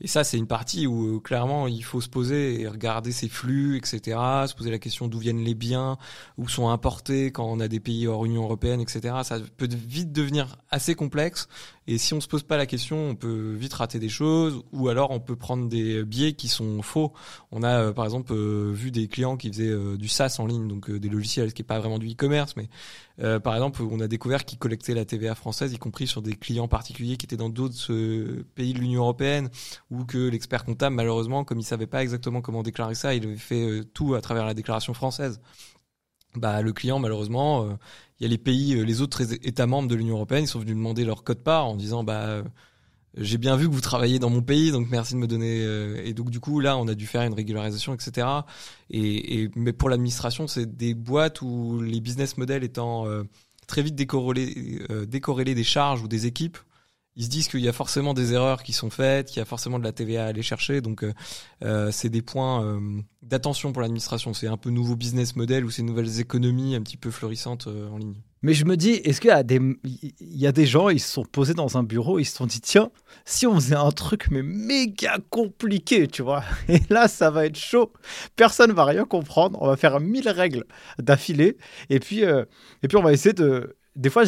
[0.00, 3.28] Et ça, c'est une partie où euh, clairement, il faut se poser et regarder ses
[3.28, 4.18] flux, etc.
[4.46, 5.98] Se poser la question d'où viennent les biens,
[6.36, 9.16] où sont importés quand on a des pays hors Union européenne, etc.
[9.24, 11.48] Ça peut vite devenir assez complexe.
[11.88, 14.88] Et si on se pose pas la question, on peut vite rater des choses, ou
[14.88, 17.12] alors on peut prendre des biais qui sont faux.
[17.50, 20.68] On a euh, par exemple euh, vu des clients qui faisaient du SaaS en ligne,
[20.68, 22.68] donc des logiciels, ce qui est pas vraiment du e-commerce, mais
[23.20, 26.34] euh, par exemple, on a découvert qu'ils collectaient la TVA française, y compris sur des
[26.34, 29.50] clients particuliers qui étaient dans d'autres euh, pays de l'Union européenne,
[29.90, 33.36] ou que l'expert comptable, malheureusement, comme il savait pas exactement comment déclarer ça, il avait
[33.36, 35.40] fait euh, tout à travers la déclaration française.
[36.36, 37.66] Bah, le client, malheureusement,
[38.20, 40.76] il y a les pays, les autres États membres de l'Union européenne, ils sont venus
[40.76, 42.44] demander leur code part en disant, bah
[43.20, 45.62] j'ai bien vu que vous travaillez dans mon pays, donc merci de me donner.
[45.64, 48.26] Euh, et donc du coup là, on a dû faire une régularisation, etc.
[48.90, 53.24] Et, et mais pour l'administration, c'est des boîtes où les business models étant euh,
[53.66, 56.58] très vite décorrélés, euh, décorrélés des charges ou des équipes,
[57.16, 59.44] ils se disent qu'il y a forcément des erreurs qui sont faites, qu'il y a
[59.44, 60.80] forcément de la TVA à aller chercher.
[60.80, 61.04] Donc,
[61.90, 62.80] c'est des points
[63.22, 64.34] d'attention pour l'administration.
[64.34, 67.98] C'est un peu nouveau business model ou ces nouvelles économies un petit peu florissantes en
[67.98, 68.22] ligne.
[68.42, 71.76] Mais je me dis, est-ce qu'il y a des, gens, ils se sont posés dans
[71.76, 72.90] un bureau, ils se sont dit, tiens,
[73.24, 77.58] si on faisait un truc mais méga compliqué, tu vois, et là, ça va être
[77.58, 77.92] chaud.
[78.36, 79.58] Personne va rien comprendre.
[79.60, 80.64] On va faire mille règles
[80.98, 81.56] d'affilée,
[81.90, 83.76] et puis, et puis on va essayer de.
[83.96, 84.24] Des fois,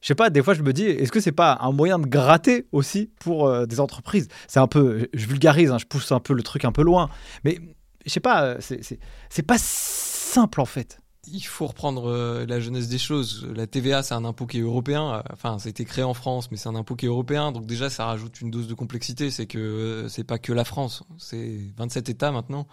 [0.00, 2.06] je sais pas, des fois je me dis, est-ce que c'est pas un moyen de
[2.06, 4.28] gratter aussi pour euh, des entreprises?
[4.48, 7.08] C'est un peu, je vulgarise, hein, je pousse un peu le truc un peu loin,
[7.44, 7.58] mais
[8.04, 10.98] je sais pas, euh, c'est pas simple en fait.
[11.32, 13.46] Il faut reprendre euh, la jeunesse des choses.
[13.54, 15.22] La TVA, c'est un impôt qui est européen.
[15.32, 17.52] Enfin, ça a été créé en France, mais c'est un impôt qui est européen.
[17.52, 19.30] Donc déjà, ça rajoute une dose de complexité.
[19.30, 21.02] C'est que euh, c'est pas que la France.
[21.18, 22.66] C'est 27 États maintenant.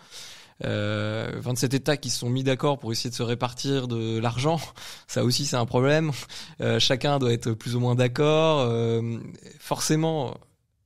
[0.64, 4.60] Euh, 27 États qui se sont mis d'accord pour essayer de se répartir de l'argent.
[5.08, 6.12] Ça aussi, c'est un problème.
[6.62, 8.62] Euh, chacun doit être plus ou moins d'accord.
[8.62, 9.20] Euh,
[9.60, 10.36] forcément,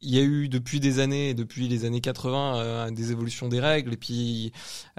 [0.01, 3.59] il y a eu depuis des années, depuis les années 80, euh, des évolutions des
[3.59, 4.51] règles, et puis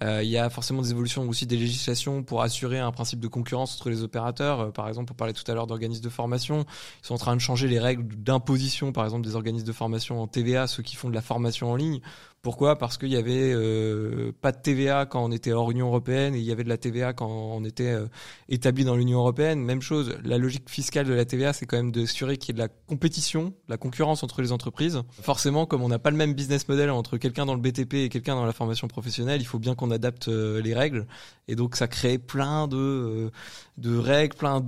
[0.03, 3.29] euh, il y a forcément des évolutions aussi des législations pour assurer un principe de
[3.29, 4.61] concurrence entre les opérateurs.
[4.61, 6.65] Euh, par exemple, on parlait tout à l'heure d'organismes de formation,
[7.03, 10.21] ils sont en train de changer les règles d'imposition, par exemple, des organismes de formation
[10.21, 12.01] en TVA, ceux qui font de la formation en ligne,
[12.47, 12.79] pourquoi?
[12.79, 16.39] Parce qu'il y avait euh, pas de TVA quand on était hors Union européenne et
[16.39, 18.07] il y avait de la TVA quand on était euh,
[18.49, 19.59] établi dans l'Union européenne.
[19.59, 22.63] Même chose, la logique fiscale de la TVA, c'est quand même d'assurer qu'il y ait
[22.63, 25.03] de la compétition, de la concurrence entre les entreprises.
[25.23, 28.09] Forcément, comme on n'a pas le même business model entre quelqu'un dans le BTP et
[28.11, 31.09] quelqu'un dans la formation professionnelle, il faut bien qu'on adapte euh, les règles.
[31.49, 33.33] Et donc, ça crée plein de,
[33.77, 34.65] de règles, plein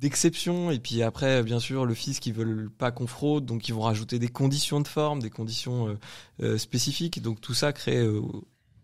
[0.00, 3.74] d'exceptions et puis après bien sûr le fisc ils veulent pas qu'on fraude donc ils
[3.74, 5.98] vont rajouter des conditions de forme des conditions euh,
[6.42, 7.20] euh, spécifiques.
[7.22, 8.22] Donc tout ça crée euh,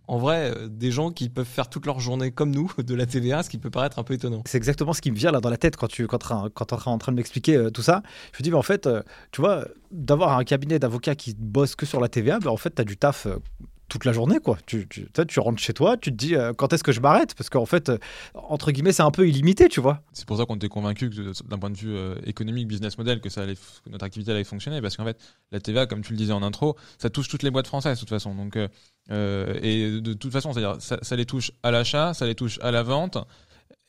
[0.09, 3.43] en vrai des gens qui peuvent faire toute leur journée comme nous de la TVA
[3.43, 4.43] ce qui peut paraître un peu étonnant.
[4.47, 6.89] C'est exactement ce qui me vient là dans la tête quand tu quand, quand es
[6.89, 8.03] en train de m'expliquer tout ça.
[8.33, 8.89] Je me dis, mais en fait,
[9.33, 12.75] tu vois, d'avoir un cabinet d'avocats qui bosse que sur la TVA, ben, en fait,
[12.75, 13.27] tu as du taf
[13.89, 14.39] toute la journée.
[14.41, 14.59] quoi.
[14.67, 17.35] Tu, tu, tu rentres chez toi, tu te dis, euh, quand est-ce que je m'arrête?
[17.35, 17.99] Parce qu'en fait, euh,
[18.35, 20.03] entre guillemets, c'est un peu illimité, tu vois.
[20.13, 23.21] C'est pour ça qu'on était convaincu que d'un point de vue euh, économique, business model,
[23.21, 23.57] que ça allait,
[23.91, 25.19] notre activité allait fonctionner, parce qu'en fait,
[25.53, 28.01] la TVA, comme tu le disais en intro, ça touche toutes les boîtes françaises de
[28.01, 28.35] toute façon.
[28.35, 28.69] Donc, euh,
[29.11, 32.59] euh, et de toute façon, c'est-à-dire, ça, ça les touche à l'achat, ça les touche
[32.63, 33.19] à la vente.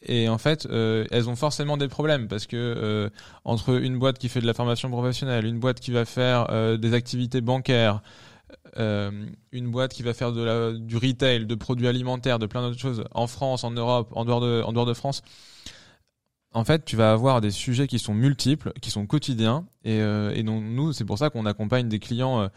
[0.04, 3.10] Et en fait, euh, elles ont forcément des problèmes parce que euh,
[3.46, 6.78] entre une boîte qui fait de la formation professionnelle, une boîte qui va faire euh,
[6.78, 8.02] des activités bancaires,
[8.78, 13.04] euh, une boîte qui va faire du retail, de produits alimentaires, de plein d'autres choses
[13.12, 15.22] en France, en Europe, en dehors de, en dehors de France,
[16.54, 20.32] en fait, tu vas avoir des sujets qui sont multiples, qui sont quotidiens, et, euh,
[20.34, 22.42] et donc nous, c'est pour ça qu'on accompagne des clients.
[22.42, 22.48] euh,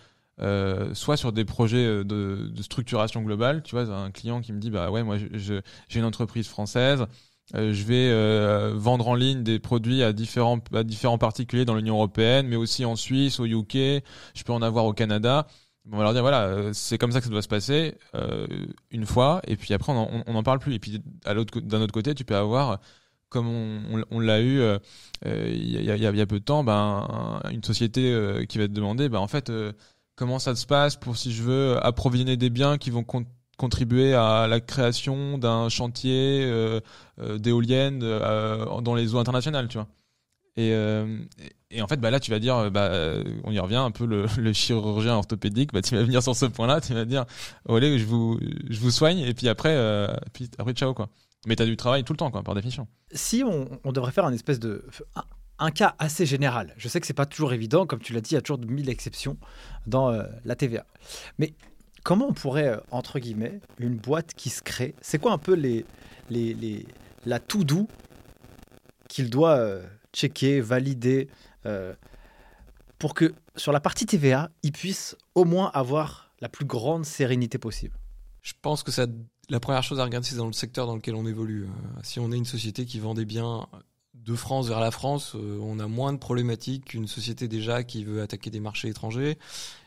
[0.41, 4.71] euh, soit sur des projets de, structuration globale, tu vois, un client qui me dit
[4.71, 5.61] bah ouais moi j'ai
[5.95, 7.05] une entreprise française,
[7.53, 12.47] je vais vendre en ligne des produits à différents à différents particuliers dans l'Union européenne,
[12.49, 15.47] mais aussi en Suisse, au UK, je peux en avoir au Canada.
[15.93, 18.47] On va leur dire voilà, euh, c'est comme ça que ça doit se passer euh,
[18.91, 20.75] une fois, et puis après on en, on en parle plus.
[20.75, 21.37] Et puis d'un
[21.81, 22.81] autre côté, tu peux avoir
[23.29, 23.49] comme
[24.11, 24.79] on, l'a eu euh,
[25.25, 28.59] il y, a, y a- y a peu de temps, ben, un- une société qui
[28.59, 29.53] va te demander, ben, en fait,
[30.17, 33.27] comment ça se passe pour si je veux approvisionner des biens qui vont con-
[33.57, 36.51] contribuer à la création d'un chantier
[37.39, 39.89] d'éoliennes dans les eaux internationales, tu vois.
[40.57, 41.19] Et, euh,
[41.71, 43.91] et, en fait, bah là, tu vas dire, euh, bah, euh, on y revient un
[43.91, 44.05] peu
[44.39, 45.73] le, chirurgien orthopédique.
[45.73, 47.25] Bah, tu vas venir sur ce point-là, tu vas dire,
[47.67, 49.77] olé, je vous, je vous soigne, et puis après,
[50.33, 51.09] puis après, ciao, quoi.
[51.47, 52.87] Mais t'as du travail tout le temps, quoi, par définition.
[53.13, 54.85] Si on, devrait faire un espèce de.
[55.59, 56.75] Un, cas assez général.
[56.79, 58.65] Je sais que c'est pas toujours évident, comme tu l'as dit, il y a toujours
[58.67, 59.37] mille exceptions
[59.87, 60.11] dans
[60.45, 60.85] la TVA.
[61.39, 61.55] Mais
[62.03, 65.85] comment on pourrait, entre guillemets, une boîte qui se crée, c'est quoi un peu les,
[66.31, 66.87] les, les,
[67.25, 67.89] la tout doux
[69.09, 69.81] qu'il doit
[70.13, 71.29] checker, valider,
[71.67, 71.95] euh,
[72.99, 77.59] pour que sur la partie TVA, il puisse au moins avoir la plus grande sérénité
[77.59, 77.99] possible
[78.43, 79.07] Je pense que ça,
[79.49, 81.65] la première chose à regarder, c'est dans le secteur dans lequel on évolue.
[81.65, 83.67] Euh, si on est une société qui vend des biens
[84.25, 88.05] de France vers la France, euh, on a moins de problématiques qu'une société déjà qui
[88.05, 89.39] veut attaquer des marchés étrangers.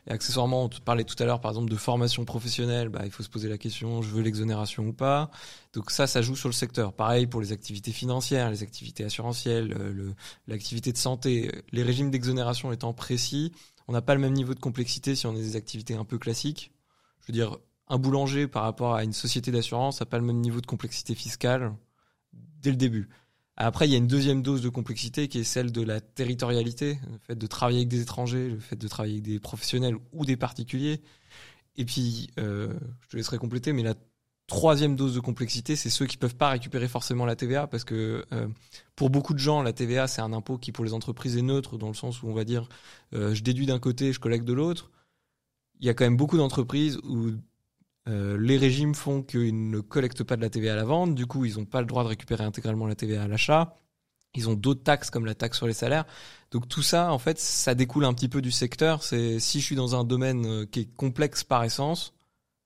[0.07, 3.23] Et accessoirement, on parlait tout à l'heure par exemple de formation professionnelle, bah, il faut
[3.23, 5.29] se poser la question, je veux l'exonération ou pas?
[5.73, 6.93] Donc ça, ça joue sur le secteur.
[6.93, 10.13] Pareil pour les activités financières, les activités assurantielles, euh,
[10.47, 11.51] l'activité de santé.
[11.71, 13.51] Les régimes d'exonération étant précis,
[13.87, 16.17] on n'a pas le même niveau de complexité si on a des activités un peu
[16.17, 16.71] classiques.
[17.21, 20.39] Je veux dire, un boulanger par rapport à une société d'assurance n'a pas le même
[20.39, 21.73] niveau de complexité fiscale
[22.33, 23.09] dès le début.
[23.55, 26.99] Après, il y a une deuxième dose de complexité qui est celle de la territorialité,
[27.11, 30.25] le fait de travailler avec des étrangers, le fait de travailler avec des professionnels ou
[30.25, 31.01] des particuliers.
[31.75, 33.93] Et puis, euh, je te laisserai compléter, mais la
[34.47, 38.25] troisième dose de complexité, c'est ceux qui peuvent pas récupérer forcément la TVA, parce que
[38.33, 38.47] euh,
[38.95, 41.77] pour beaucoup de gens, la TVA, c'est un impôt qui pour les entreprises est neutre,
[41.77, 42.67] dans le sens où on va dire,
[43.13, 44.91] euh, je déduis d'un côté, je collecte de l'autre.
[45.79, 47.31] Il y a quand même beaucoup d'entreprises où
[48.09, 51.25] euh, les régimes font qu'ils ne collectent pas de la TVA à la vente, du
[51.25, 53.77] coup ils n'ont pas le droit de récupérer intégralement la TVA à l'achat.
[54.35, 56.05] Ils ont d'autres taxes comme la taxe sur les salaires.
[56.51, 59.03] Donc tout ça, en fait, ça découle un petit peu du secteur.
[59.03, 62.13] C'est si je suis dans un domaine euh, qui est complexe par essence,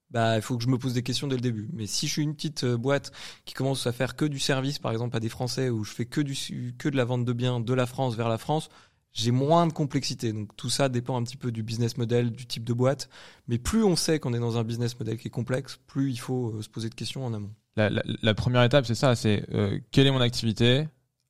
[0.09, 1.69] bah il faut que je me pose des questions dès le début.
[1.73, 3.11] Mais si je suis une petite euh, boîte
[3.45, 6.05] qui commence à faire que du service, par exemple à des Français, où je fais
[6.05, 6.35] que du
[6.77, 8.69] que de la vente de biens de la France vers la France,
[9.17, 10.31] j'ai moins de complexité.
[10.31, 13.09] Donc tout ça dépend un petit peu du business model, du type de boîte.
[13.47, 16.17] Mais plus on sait qu'on est dans un business model qui est complexe, plus il
[16.17, 17.51] faut euh, se poser de questions en amont.
[17.75, 20.87] La, première étape, c'est ça, c'est euh, quelle est mon activité,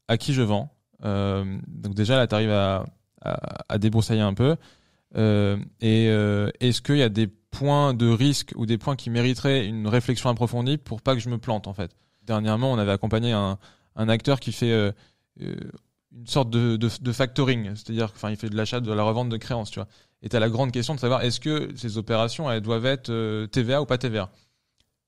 [0.08, 0.74] à qui je vends?
[1.04, 2.86] Euh, donc déjà, là, tu arrives à,
[3.22, 4.56] à, débroussailler un peu.
[5.82, 9.88] Et est-ce qu'il y a des points de risque ou des points qui mériteraient une
[9.88, 11.92] réflexion approfondie pour pas que je me plante, en fait?
[12.24, 13.58] Dernièrement, on avait accompagné un,
[13.98, 14.94] acteur qui fait
[16.16, 19.72] une sorte de, de, factoring, c'est-à-dire enfin, fait de l'achat, de la revente de créances,
[19.72, 19.88] tu vois.
[20.22, 23.10] Et tu as la grande question de savoir est-ce que ces opérations, elles doivent être
[23.10, 24.32] euh, TVA ou pas TVA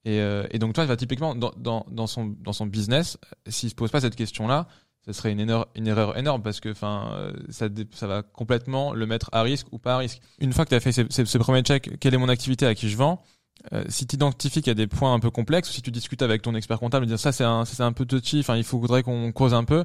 [0.05, 3.75] et, euh, et donc toi, va typiquement dans, dans, son dans son business, s'il se
[3.75, 4.67] pose pas cette question-là,
[5.05, 9.05] ce serait une une erreur énorme parce que enfin euh, ça ça va complètement le
[9.05, 10.21] mettre à risque ou pas à risque.
[10.39, 12.65] Une fois que tu as fait ce, ce, ce premier check, quelle est mon activité,
[12.65, 13.23] à qui je vends
[13.89, 16.21] si tu identifies qu'il y a des points un peu complexes, ou si tu discutes
[16.21, 18.63] avec ton expert comptable et dire ça c'est un, ça, un peu touchy, enfin il
[18.63, 19.83] faudrait qu'on creuse un peu,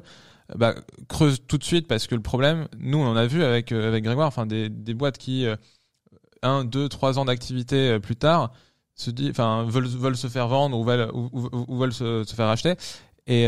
[0.53, 0.75] bah,
[1.07, 4.03] creuse tout de suite parce que le problème, nous on a vu avec euh, avec
[4.03, 5.55] Grégoire, enfin des, des boîtes qui euh,
[6.43, 8.53] un, deux, trois ans d'activité euh, plus tard
[8.93, 12.75] se dit, enfin veulent veulent se faire vendre ou veulent ou, veulent se, faire acheter
[13.27, 13.47] et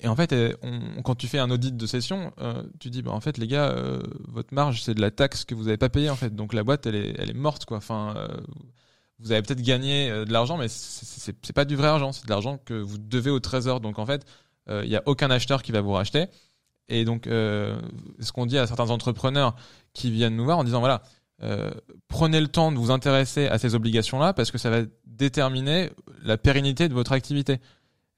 [0.00, 0.34] et en fait,
[1.04, 2.30] quand tu fais un audit de session,
[2.80, 3.74] tu dis, bah, en fait, les gars,
[4.28, 6.36] votre marge, c'est de la taxe que vous n'avez pas payée, en fait.
[6.36, 7.78] Donc la boîte, elle est, elle est morte, quoi.
[7.78, 8.14] Enfin,
[9.20, 12.58] vous avez peut-être gagné de l'argent, mais c'est- pas du vrai argent, c'est de l'argent
[12.62, 13.80] que vous devez au trésor.
[13.80, 14.26] Donc en fait,
[14.68, 16.26] il y a aucun acheteur qui va vous racheter.
[16.88, 17.80] Et donc, euh,
[18.20, 19.56] ce qu'on dit à certains entrepreneurs
[19.92, 21.02] qui viennent nous voir en disant, voilà,
[21.42, 21.70] euh,
[22.08, 25.90] prenez le temps de vous intéresser à ces obligations-là parce que ça va déterminer
[26.22, 27.58] la pérennité de votre activité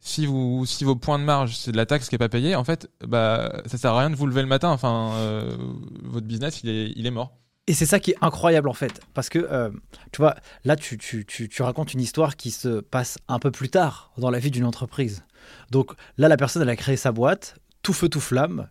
[0.01, 2.55] si vous si vos points de marge c'est de la taxe qui est pas payée
[2.55, 5.57] en fait bah ça sert à rien de vous lever le matin enfin euh,
[6.05, 9.01] votre business il est il est mort Et c'est ça qui est incroyable en fait.
[9.13, 9.71] Parce que, euh,
[10.11, 13.51] tu vois, là, tu, tu, tu, tu racontes une histoire qui se passe un peu
[13.51, 15.23] plus tard dans la vie d'une entreprise.
[15.71, 18.69] Donc là, la personne, elle a créé sa boîte, tout feu, tout flamme.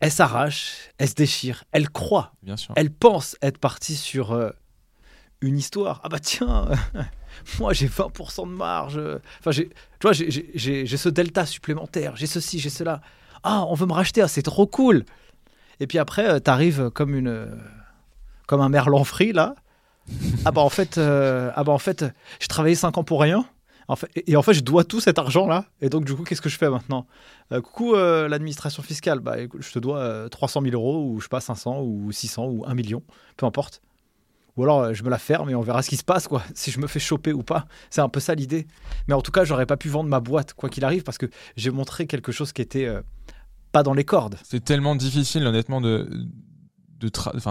[0.00, 4.50] Elle s'arrache, elle se déchire, elle croit, bien sûr elle pense être partie sur euh,
[5.40, 6.00] une histoire.
[6.04, 6.68] Ah bah tiens,
[7.58, 9.00] moi j'ai 20% de marge.
[9.40, 13.00] Enfin, j'ai- tu vois, j'ai- ce delta supplémentaire, j'ai ceci, j'ai cela.
[13.42, 15.04] Ah, on veut me racheter, ah, c'est trop cool.
[15.80, 17.46] Et puis après, euh, t'arrives comme une, euh,
[18.46, 19.54] comme un merlan frit là.
[20.44, 22.04] ah bah en fait, euh, ah bah en fait,
[22.40, 23.44] j'ai travaillé 5 ans pour rien.
[23.88, 23.96] En
[24.26, 25.64] et en fait, je dois tout cet argent là.
[25.80, 27.06] Et donc du coup, qu'est-ce que je fais maintenant?
[27.52, 29.20] Euh, Coucou euh, l'administration fiscale.
[29.20, 32.46] Bah je te dois euh, 300 000 euros ou je sais pas 500 ou 600
[32.46, 33.02] ou 1 million,
[33.38, 33.80] peu importe.
[34.56, 36.42] Ou alors euh, je me la ferme et on verra ce qui se passe quoi,
[36.54, 37.66] si je me fais choper ou pas.
[37.88, 38.66] C'est un peu ça l'idée.
[39.08, 41.26] Mais en tout cas, j'aurais pas pu vendre ma boîte quoi qu'il arrive parce que
[41.56, 42.92] j'ai montré quelque chose qui était
[43.72, 44.36] pas dans les cordes.
[44.44, 46.08] c'est tellement difficile honnêtement de
[46.98, 47.10] de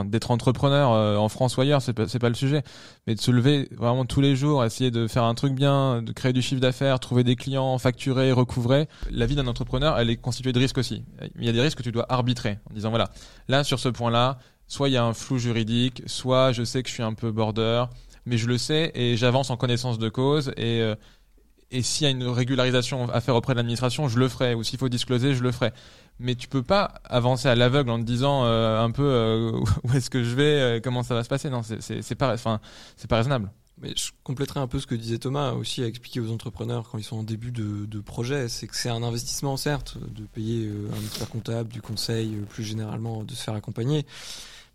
[0.09, 2.63] d'être entrepreneur euh, en France ou ailleurs c'est pas c'est pas le sujet
[3.05, 6.11] mais de se lever vraiment tous les jours essayer de faire un truc bien de
[6.11, 10.17] créer du chiffre d'affaires trouver des clients facturer recouvrer la vie d'un entrepreneur elle est
[10.17, 11.03] constituée de risques aussi
[11.37, 13.09] il y a des risques que tu dois arbitrer en disant voilà
[13.47, 16.83] là sur ce point là soit il y a un flou juridique soit je sais
[16.83, 17.85] que je suis un peu border
[18.25, 20.95] mais je le sais et j'avance en connaissance de cause et euh,
[21.71, 24.53] et s'il y a une régularisation à faire auprès de l'administration, je le ferai.
[24.53, 25.73] Ou s'il faut discloser, je le ferai.
[26.19, 29.51] Mais tu peux pas avancer à l'aveugle en te disant euh, un peu euh,
[29.83, 31.49] où est-ce que je vais, euh, comment ça va se passer.
[31.49, 32.59] Non, c'est- pas, enfin,
[32.95, 33.51] c'est pas raisonnable.
[33.79, 36.97] Mais je compléterai un peu ce que disait Thomas aussi à expliquer aux entrepreneurs quand
[36.97, 38.49] ils sont en début de, projet.
[38.49, 43.23] C'est que c'est un investissement, certes, de payer un expert comptable, du conseil, plus généralement
[43.23, 44.07] de se faire accompagner.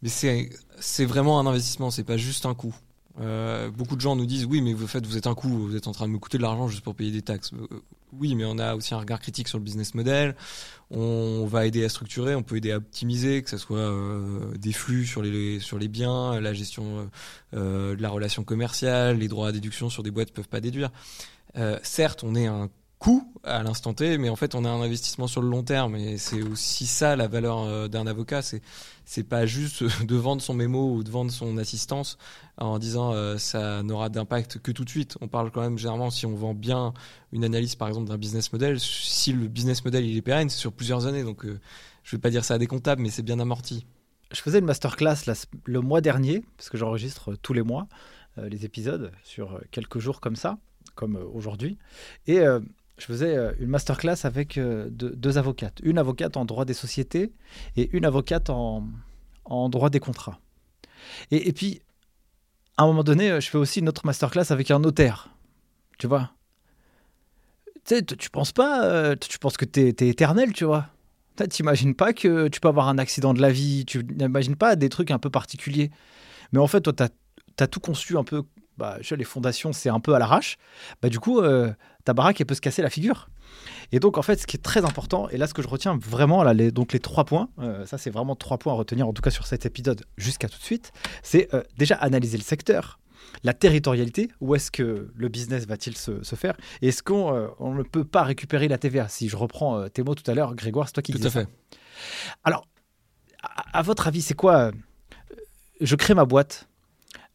[0.02, 2.76] Mais c'est vraiment un investissement, c'est pas juste un coût.
[3.76, 5.88] Beaucoup de gens nous disent oui, mais vous faites, vous êtes un coût, vous êtes
[5.88, 7.50] en train de me coûter de l'argent juste pour payer des taxes.
[8.12, 10.37] Oui, mais on a aussi un regard critique sur le business model.
[10.90, 14.72] On va aider à structurer, on peut aider à optimiser, que ce soit euh, des
[14.72, 17.05] flux sur les sur les biens, la gestion euh,
[17.55, 20.90] euh, de la relation commerciale, les droits à déduction sur des boîtes peuvent pas déduire.
[21.83, 22.70] Certes, on est un
[23.02, 25.96] coût à l'instant T, mais en fait, on a un investissement sur le long terme,
[25.96, 28.42] et c'est aussi ça la valeur euh, d'un avocat.
[28.42, 28.62] C'est
[29.04, 32.16] c'est pas juste de vendre son mémo ou de vendre son assistance
[32.56, 35.18] en disant euh, ça n'aura d'impact que tout de suite.
[35.20, 36.94] On parle quand même généralement si on vend bien
[37.32, 40.72] une analyse par exemple d'un business model, si le business model il est pérenne, sur
[40.72, 41.24] plusieurs années.
[41.24, 41.58] Donc euh,
[42.04, 43.84] je vais pas dire ça à des comptables, mais c'est bien amorti.
[44.30, 45.34] Je faisais une masterclass là,
[45.64, 47.88] le mois dernier, parce que j'enregistre tous les mois
[48.38, 50.58] euh, les épisodes sur euh, quelques jours comme ça,
[50.94, 51.78] comme euh, aujourd'hui.
[52.26, 52.60] Et euh,
[53.02, 55.80] je faisais euh, une masterclass avec euh, deux, avocates.
[55.82, 57.32] Une avocate en droit des sociétés
[57.76, 58.86] et une avocate en,
[59.68, 60.38] droit des contrats.
[61.32, 61.82] Et, puis,
[62.76, 65.30] à un moment donné, euh, je fais aussi une autre masterclass avec un notaire.
[65.98, 66.30] Tu vois?
[67.84, 70.86] Tu sais, tu penses pas, tu penses que t'es es éternel, tu vois?
[71.50, 74.88] T'imagines pas que tu peux avoir un accident de la vie, tu n'imagines pas des
[74.88, 75.90] trucs un peu particuliers.
[76.52, 78.44] Mais en fait, toi, tu as, tout conçu un peu
[78.78, 80.56] bah, je- les fondations, c'est un peu à l'arrache,
[81.02, 81.72] bah, du coup, euh,
[82.04, 83.28] ta baraque, elle peut se casser la figure.
[83.92, 85.96] Et donc, en fait, ce qui est très important, et là, ce que je retiens
[86.00, 89.06] vraiment, là, les, donc les trois points, euh, ça, c'est vraiment trois points à retenir,
[89.06, 90.90] en tout cas sur cet épisode, jusqu'à tout de suite,
[91.22, 92.98] c'est euh, déjà analyser le secteur,
[93.44, 97.48] la territorialité, où est-ce que le business va-t-il se, se faire, et est-ce qu'on euh,
[97.61, 99.08] on ne peut pas récupérer la TVA?
[99.08, 101.30] Si je reprends tes mots tout à l'heure, Grégoire, c'est toi qui Tout disais à
[101.32, 101.40] ça.
[101.42, 101.48] fait.
[102.44, 102.66] Alors,
[103.42, 104.72] à, à votre avis, c'est quoi
[105.80, 106.68] Je crée ma boîte.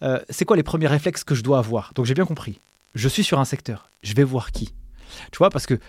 [0.04, 1.94] Euh, c'est quoi les premiers réflexes que je dois avoir?
[1.96, 2.60] Donc j'ai bien compris.
[2.96, 3.90] Je suis sur un secteur.
[4.04, 4.74] Je vais voir qui.
[5.32, 5.80] Tu vois, parce que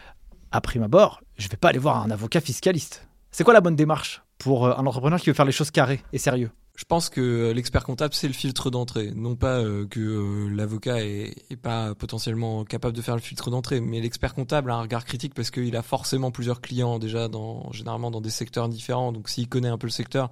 [0.51, 3.07] à prime abord, je vais pas aller voir un avocat fiscaliste.
[3.31, 6.01] C'est quoi la bonne démarche pour euh, un entrepreneur qui veut faire les choses carrées
[6.13, 6.51] et sérieux?
[6.79, 9.11] Je pense que l'expert comptable, c'est le filtre d'entrée.
[9.17, 13.81] Non pas euh, que euh, l'avocat est, pas potentiellement capable de faire le filtre d'entrée,
[13.81, 17.29] mais l'expert comptable a un regard critique parce qu'il a forcément plusieurs clients déjà,
[17.73, 19.11] généralement dans des secteurs différents.
[19.11, 20.31] Donc s'il connaît un peu le secteur,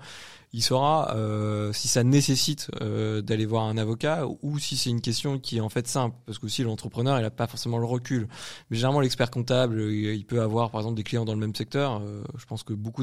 [0.53, 5.01] il saura euh, si ça nécessite euh, d'aller voir un avocat ou si c'est une
[5.01, 6.17] question qui est en fait simple.
[6.25, 8.29] Parce que aussi l'entrepreneur, il a pas forcément le recul.
[8.71, 11.55] Mais généralement, l'expert comptable, euh, il peut avoir par exemple des clients dans le même
[11.55, 12.03] secteur.
[12.37, 13.03] Je pense que beaucoup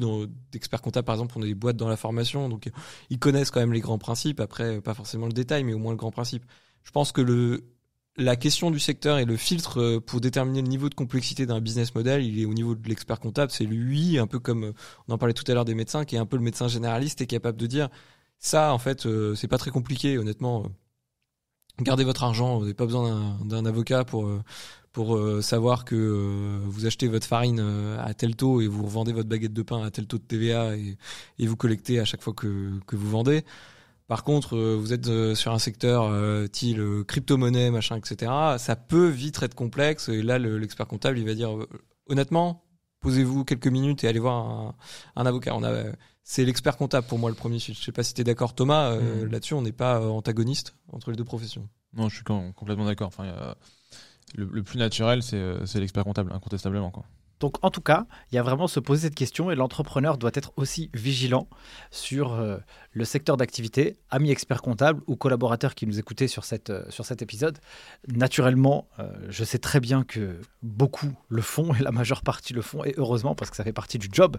[0.51, 2.49] d'experts comptables, par exemple, ont des boîtes dans la formation.
[2.49, 2.69] Donc
[3.09, 4.39] ils connaissent quand même les grands principes.
[4.39, 6.45] Après, pas forcément le détail, mais au moins le grand principe.
[6.83, 7.72] Je pense que le
[8.17, 11.59] la question du secteur et le filtre euh, pour déterminer le niveau de complexité d'un
[11.61, 13.51] business model, il est au niveau de l'expert comptable.
[13.51, 14.73] C'est lui, un peu comme euh,
[15.07, 17.21] on en parlait tout à l'heure des médecins, qui est un peu le médecin généraliste
[17.21, 17.89] et capable de dire
[18.39, 20.65] ça, en fait, euh, c'est pas très compliqué, honnêtement.
[21.81, 24.29] Gardez votre argent, vous n'avez pas besoin d'un- avocat pour
[24.91, 27.59] pour savoir que vous achetez votre farine
[27.99, 30.75] à tel taux et vous revendez votre baguette de pain à tel taux de TVA
[30.77, 30.97] et,
[31.47, 33.43] vous collectez à chaque fois que vous vendez.
[34.07, 38.31] Par contre, euh, vous êtes euh, sur un secteur euh, style crypto-monnaie, machin, etc.
[38.57, 40.09] Ça peut vite être complexe.
[40.09, 41.49] Et là, le- l'expert comptable, il va dire
[42.07, 42.63] honnêtement,
[42.99, 44.75] posez-vous quelques minutes et allez voir un,
[45.15, 45.55] un avocat.
[45.55, 45.83] On a,
[46.23, 47.59] c'est l'expert comptable pour moi le premier.
[47.59, 48.95] Je sais pas si tu es d'accord, Thomas.
[48.97, 49.31] Mhm.
[49.31, 51.67] Là-dessus, on n'est pas antagoniste entre les deux professions.
[51.93, 53.07] Non, je suis com- complètement d'accord.
[53.07, 53.55] Enfin,
[54.35, 56.91] le, le plus naturel, c'est c'est l'expert comptable, incontestablement.
[56.91, 57.05] Quoi.
[57.43, 60.31] Donc en tout cas, il y a vraiment se poser cette question et l'entrepreneur doit
[60.33, 61.49] être aussi vigilant
[61.91, 62.55] sur euh,
[62.93, 63.97] le secteur d'activité.
[64.11, 67.59] Amis experts comptables ou collaborateurs qui nous écoutaient sur, cette, euh, sur cet épisode,
[68.07, 72.61] naturellement, euh, je sais très bien que beaucoup le font et la majeure partie le
[72.61, 74.37] font et heureusement parce que ça fait partie du job.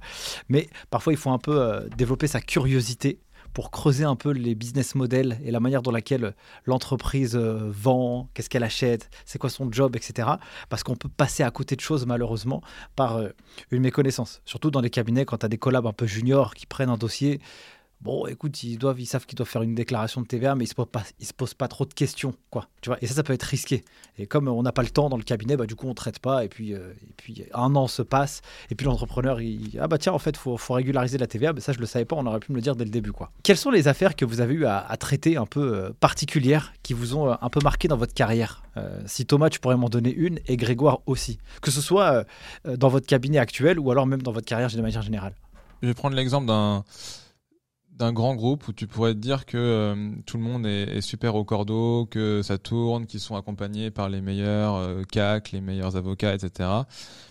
[0.49, 3.19] Mais parfois, il faut un peu développer sa curiosité
[3.55, 6.35] pour creuser un peu les business models et la manière dans laquelle
[6.67, 10.29] l'entreprise euh, vend, qu'est-ce qu'elle achète, c'est quoi son job, etc.
[10.69, 12.63] Parce qu'on peut passer à côté de choses malheureusement
[12.97, 13.29] par euh,
[13.71, 14.43] une méconnaissance.
[14.45, 16.99] Surtout dans les cabinets, quand tu as des collabs un peu juniors qui prennent un
[16.99, 17.41] dossier.
[18.05, 20.67] Bon, écoute, ils, doivent, ils savent qu'ils doivent faire une déclaration de TVA, mais ils
[20.67, 22.35] ne se, posent pas- trop de questions.
[22.51, 23.83] Quoi, tu vois et ça, ça peut être risqué.
[24.19, 25.95] Et comme on n'a pas le temps dans le cabinet, bah, du coup, on ne
[25.95, 26.45] traite pas.
[26.45, 28.43] Et puis, euh, et puis, un an se passe.
[28.71, 31.55] Et puis, l'entrepreneur, il Ah, bah tiens, en fait, il faut, régulariser la TVA.
[31.55, 32.15] Mais ça, je ne le savais pas.
[32.17, 33.13] On aurait pu me le dire dès le début.
[33.13, 33.33] Quoi.
[33.43, 36.93] Quelles sont les affaires que vous avez eu à, traiter un peu euh, particulières qui
[36.93, 38.63] vous ont euh, un peu marqué dans votre carrière?
[39.07, 41.39] Si Thomas, tu pourrais m'en donner une, et Grégoire aussi.
[41.63, 42.27] Que ce soit.
[42.67, 45.33] dans votre cabinet actuel ou alors même dans votre carrière de manière générale
[45.81, 46.85] Je vais prendre l'exemple d'un
[47.95, 51.35] d'un grand groupe où tu pourrais te dire que euh, tout le monde est, super
[51.37, 55.97] au cordeau, que ça tourne, qu'ils sont accompagnés par les meilleurs euh, CAC, les meilleurs
[55.97, 56.69] avocats, etc.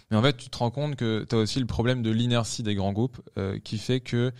[0.10, 2.64] Mais en fait, tu te rends compte que tu as aussi le problème de l'inertie
[2.64, 4.32] des grands groupes euh, qui fait que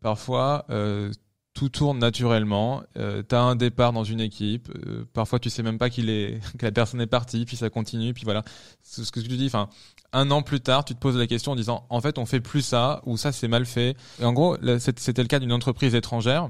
[0.00, 1.10] parfois euh,
[1.58, 2.84] tout tourne naturellement.
[2.96, 6.08] Euh, tu as un départ dans une équipe, euh, parfois tu sais même pas qu'il
[6.08, 8.44] est que la personne est partie, puis ça continue, puis voilà.
[8.80, 9.46] C'est ce que tu dis.
[9.46, 9.68] Enfin,
[10.12, 12.38] un an plus tard, tu te poses la question en disant en fait on fait
[12.38, 13.96] plus ça ou ça c'est mal fait.
[14.20, 16.48] Et en gros, c'était le cas d'une entreprise étrangère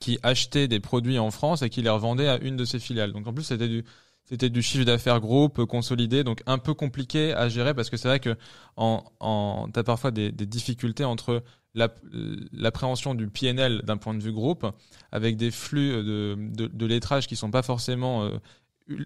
[0.00, 3.12] qui achetait des produits en France et qui les revendait à une de ses filiales.
[3.12, 3.84] Donc en plus c'était du
[4.24, 7.96] c'était du chiffre d'affaires groupe euh, consolidé, donc un peu compliqué à gérer parce que
[7.96, 8.36] c'est vrai que
[8.76, 11.42] en, en t'as parfois des, des difficultés entre
[11.74, 12.00] l'app-
[12.52, 14.66] l'appréhension du PNL d'un point de vue groupe
[15.10, 18.38] avec des flux de, de, de lettrage qui sont pas forcément euh,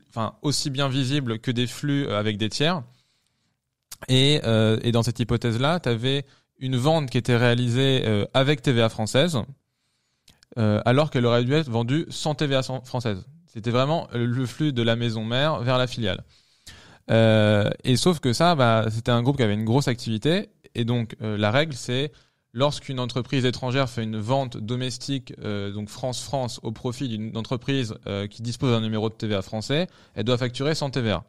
[0.09, 2.83] enfin aussi bien visibles que des flux euh, avec des tiers.
[4.09, 6.25] Et, euh, et dans cette hypothèse-là, tu avais
[6.59, 9.39] une vente qui était réalisée euh, avec TVA française,
[10.59, 13.27] euh, alors qu'elle aurait dû être vendue sans TVA française.
[13.57, 16.23] C'était vraiment le flux de la maison mère vers la filiale.
[17.11, 20.85] Euh, et sauf que ça, bah, c'était un groupe qui avait une grosse activité, et
[20.85, 22.13] donc euh, la règle, c'est
[22.53, 27.95] lorsqu'une entreprise étrangère fait une vente domestique, euh, donc France-France, au profit d'une entreprise
[28.29, 31.25] qui dispose d'un numéro de TVA français, elle doit facturer sans TVA.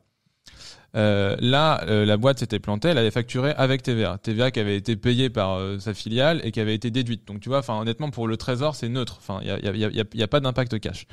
[0.94, 4.18] Là, la boîte s'était plantée, elle avait facturé avec TVA.
[4.18, 7.26] TVA qui avait été payée par sa filiale et qui avait été déduite.
[7.26, 9.22] Donc tu vois, honnêtement pour le trésor c'est neutre.
[9.42, 11.06] Il y a, y, a, y, a, y a pas d'impact cash.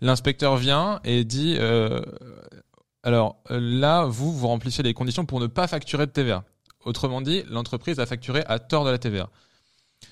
[0.00, 2.00] L'inspecteur vient et dit euh,
[3.02, 6.44] alors là vous vous remplissez les conditions pour ne pas facturer de TVA.
[6.84, 9.28] Autrement dit, l'entreprise a facturé à tort de la TVA.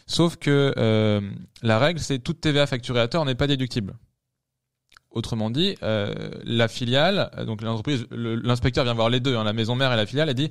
[0.06, 1.20] Sauf que euh,
[1.62, 3.94] la règle c'est toute TVA facturée à tort n'est pas déductible
[5.10, 6.12] Autrement dit, euh,
[6.42, 9.96] la filiale, donc l'entreprise, le- l'inspecteur vient voir les deux, hein, la maison mère et
[9.96, 10.50] la filiale, et dit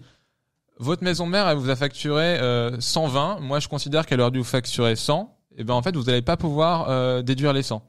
[0.80, 3.42] votre maison mère, elle vous a facturé euh, 120.
[3.42, 5.38] Moi, je considère qu'elle aurait dû vous facturer 100.
[5.58, 7.84] Et ben en fait, vous n'allez pas pouvoir déduire les 100.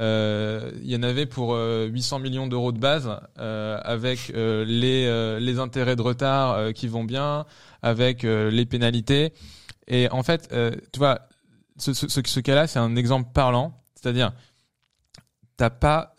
[0.00, 4.64] Euh, Il y en avait pour euh, 800 millions d'euros de base, euh, avec euh,
[4.64, 7.46] les, euh, les intérêts de retard euh, qui vont bien,
[7.82, 9.32] avec les pénalités.
[9.86, 10.48] Et en fait,
[10.92, 11.20] tu vois,
[11.76, 13.82] ce, ce, ce, ce cas-là, c'est un exemple parlant.
[13.94, 14.32] C'est-à-dire,
[15.56, 16.16] t'as pas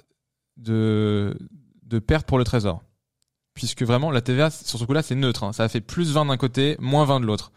[0.58, 1.36] de,
[1.84, 2.84] de perte pour le trésor.
[3.56, 5.44] Puisque vraiment, la TVA, sur ce coup-là, c'est neutre.
[5.44, 5.54] hein.
[5.54, 7.52] Ça a fait plus 20 d'un côté, moins 20 de l'autre.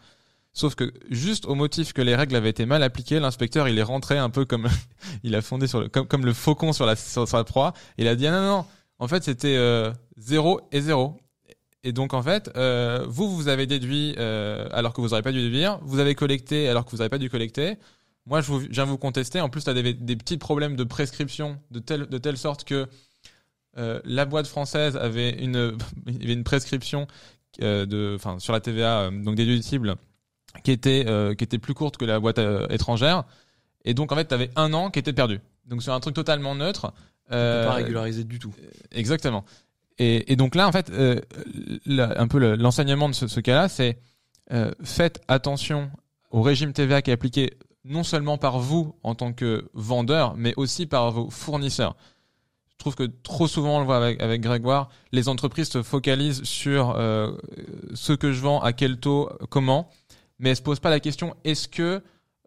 [0.53, 3.83] Sauf que, juste au motif que les règles avaient été mal appliquées, l'inspecteur, il est
[3.83, 4.67] rentré un peu comme,
[5.23, 7.73] il a fondé sur le, comme, comme le faucon sur la, sur, la proie.
[7.97, 8.65] Il a dit, ah non, non,
[8.97, 11.17] en fait, c'était euh, 0 et 0.
[11.83, 15.31] Et donc, en fait, euh, vous, vous avez déduit euh, alors que vous n'aurez pas
[15.31, 15.79] dû déduire.
[15.83, 17.77] Vous avez collecté alors que vous n'avez pas dû collecter.
[18.25, 19.39] Moi, je vous, viens vous contester.
[19.39, 22.65] En plus, tu as des, des petits problèmes de prescription de telle, de telle sorte
[22.65, 22.87] que
[23.77, 25.55] euh, la boîte française avait une,
[26.07, 27.07] avait une prescription
[27.59, 29.95] de, enfin, sur la TVA, donc déductible,
[30.63, 33.23] qui était, euh, qui était plus courte que la boîte euh, étrangère.
[33.85, 35.39] Et donc, en fait, tu avais un an qui était perdu.
[35.65, 36.93] Donc, sur un truc totalement neutre.
[37.31, 38.53] Euh, pas régularisé du tout.
[38.91, 39.45] Exactement.
[39.99, 41.19] Et, et, donc là, en fait, euh,
[41.85, 43.99] la, un peu le, l'enseignement de ce, ce cas-là, c'est
[44.51, 45.91] euh, faites attention
[46.31, 47.51] au régime TVA qui est appliqué
[47.83, 51.95] non seulement par vous en tant que vendeur, mais aussi par vos fournisseurs.
[52.71, 56.43] Je trouve que trop souvent, on le voit avec, avec Grégoire, les entreprises se focalisent
[56.43, 57.31] sur euh,
[57.93, 59.89] ce que je vends, à quel taux, comment,
[60.39, 62.01] mais elles se posent pas la question est-ce que,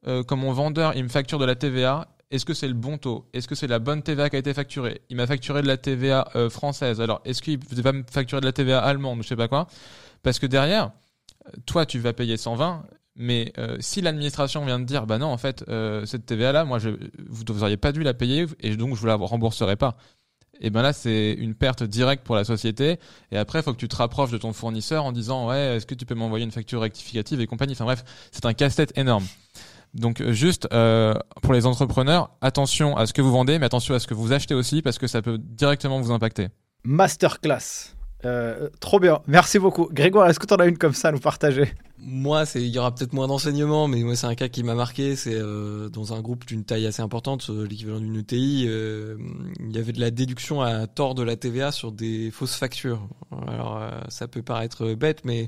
[0.07, 2.97] euh, comme mon vendeur, il me facture de la TVA est-ce que c'est le bon
[2.97, 3.29] taux?
[3.35, 5.03] Est-ce que c'est la bonne TVA qui a été facturée?
[5.11, 7.03] Il m'a facturé de la TVA euh, française.
[7.03, 9.67] Alors, est-ce qu'il va me facturer de la TVA allemande je sais pas quoi?
[10.23, 10.93] Parce que derrière,
[11.67, 12.85] toi, tu vas payer 120,
[13.17, 15.63] mais euh, si l'administration vient de dire, bah non, en fait,
[16.07, 19.77] cette TVA-là, moi, vous n'auriez pas dû la payer et donc je vous la rembourserai
[19.77, 19.99] pas.
[20.63, 22.99] Et ben là, c'est une perte directe pour la société.
[23.33, 25.87] Et après, il faut que tu te rapproches de ton fournisseur en disant, ouais, est-ce
[25.87, 27.73] que tu peux m'envoyer une facture rectificative et compagnie?
[27.73, 29.27] Enfin bref, c'est un casse-tête énorme.
[29.95, 33.99] Donc juste euh, pour les entrepreneurs, attention à ce que vous vendez, mais attention à
[33.99, 36.49] ce que vous achetez aussi parce que ça peut directement vous impacter.
[36.85, 37.95] Masterclass.
[38.25, 39.21] Euh, trop bien.
[39.27, 39.89] Merci beaucoup.
[39.91, 41.73] Grégoire, est-ce que tu en as une comme ça à nous partager?
[42.05, 45.15] Moi, il y aura peut-être moins d'enseignements, mais moi, c'est un cas qui m'a marqué.
[45.15, 48.65] C'est euh, dans un groupe d'une taille assez importante, euh, l'équivalent d'une ETI.
[48.65, 53.09] Il y avait de la déduction à tort de la TVA sur des fausses factures.
[53.47, 55.47] Alors, ça peut paraître bête, mais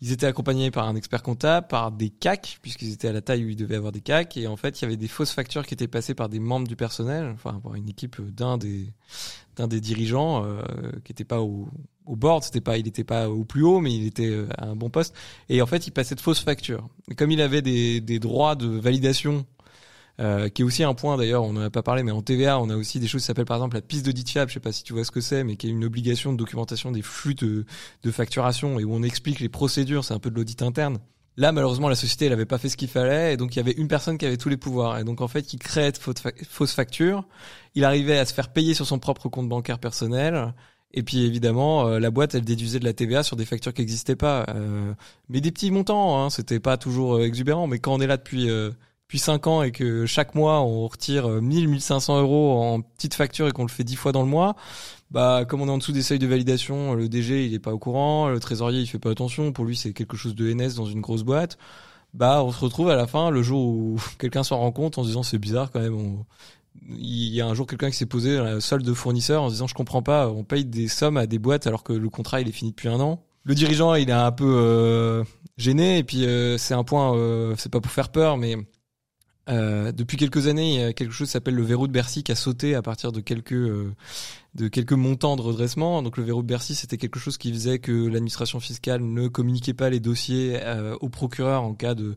[0.00, 3.44] ils étaient accompagnés par un expert comptable, par des CAC, puisqu'ils étaient à la taille
[3.44, 5.66] où ils devaient avoir des CAC, et en fait, il y avait des fausses factures
[5.66, 10.44] qui étaient passées par des membres du personnel, enfin, par une équipe d'un des dirigeants
[11.04, 11.68] qui était pas au,
[12.06, 14.66] au board, c'était pas, il était pas au plus haut, mais il était euh, à
[14.66, 15.14] un bon poste.
[15.48, 16.88] Et en fait, il passait de fausses factures.
[17.10, 19.46] Et comme il avait des, des droits de validation,
[20.20, 22.60] euh, qui est aussi un point d'ailleurs, on n'en a pas parlé, mais en TVA,
[22.60, 24.50] on a aussi des choses qui s'appellent par exemple la piste d'audit fiable.
[24.50, 26.38] Je sais pas si tu vois ce que c'est, mais qui est une obligation de
[26.38, 27.64] documentation des flux de,
[28.02, 30.04] de facturation et où on explique les procédures.
[30.04, 30.98] C'est un peu de l'audit interne.
[31.36, 33.60] Là, malheureusement, la société, elle avait pas fait ce qu'il fallait, et donc il y
[33.60, 34.98] avait une personne qui avait tous les pouvoirs.
[34.98, 37.26] Et donc, en fait, il créait de fausses factures.
[37.74, 40.54] Il arrivait à se faire payer sur son propre compte bancaire personnel.
[40.96, 43.82] Et puis, évidemment, euh, la boîte, elle déduisait de la TVA sur des factures qui
[43.82, 44.46] n'existaient pas.
[44.50, 44.94] Euh,
[45.28, 47.66] mais des petits montants, hein, c'était pas toujours euh, exubérant.
[47.66, 51.28] Mais quand on est là depuis depuis 5 ans et que chaque mois, on retire
[51.28, 54.56] 1000, 1500 euros en petites factures et qu'on le fait 10 fois dans le mois,
[55.10, 57.72] bah comme on est en dessous des seuils de validation, le DG il est pas
[57.72, 60.74] au courant, le trésorier il fait pas attention, pour lui c'est quelque chose de NS
[60.76, 61.58] dans une grosse boîte.
[62.14, 65.02] Bah on se retrouve à la fin le jour où quelqu'un s'en rend compte en
[65.02, 65.94] se disant c'est bizarre quand même.
[65.94, 66.24] On...
[66.82, 69.48] Il y a un jour quelqu'un qui s'est posé dans la solde de fournisseur en
[69.48, 72.40] disant je comprends pas, on paye des sommes à des boîtes alors que le contrat
[72.40, 73.22] il est fini depuis un an.
[73.44, 75.24] Le dirigeant il est un peu euh,
[75.56, 78.56] gêné et puis euh, c'est un point, euh, c'est pas pour faire peur mais
[79.50, 82.22] euh, depuis quelques années, il y a quelque chose qui s'appelle le verrou de Bercy
[82.22, 83.94] qui a sauté à partir de quelques euh,
[84.54, 86.02] de quelques montants de redressement.
[86.02, 89.74] Donc le verrou de Bercy, c'était quelque chose qui faisait que l'administration fiscale ne communiquait
[89.74, 92.16] pas les dossiers euh, au procureur en cas de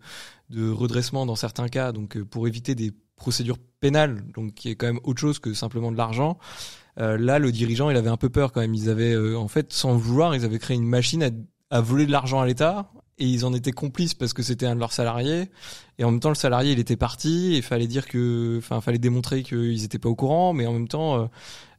[0.49, 1.91] de redressement dans certains cas.
[1.91, 5.91] Donc pour éviter des procédures pénales, donc qui est quand même autre chose que simplement
[5.91, 6.37] de l'argent.
[6.99, 8.73] Euh, là, le dirigeant, il avait un peu peur quand même.
[8.73, 11.29] Ils avaient, en fait, sans vouloir, ils avaient créé une machine à,
[11.69, 12.89] à voler de l'argent à l'État
[13.19, 15.49] et ils en étaient complices parce que c'était un de leurs salariés
[15.97, 18.99] et en même temps le salarié il était parti et fallait dire que enfin fallait
[18.99, 21.25] démontrer qu'ils étaient pas au courant mais en même temps euh,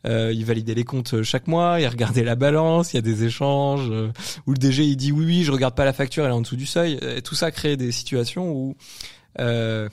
[0.07, 3.25] euh, ils validaient les comptes chaque mois ils regardaient la balance il y a des
[3.25, 4.11] échanges euh,
[4.47, 6.41] où le DG il dit oui oui je regarde pas la facture elle est en
[6.41, 8.77] dessous du seuil tout ça crée des situations où
[9.39, 9.89] euh,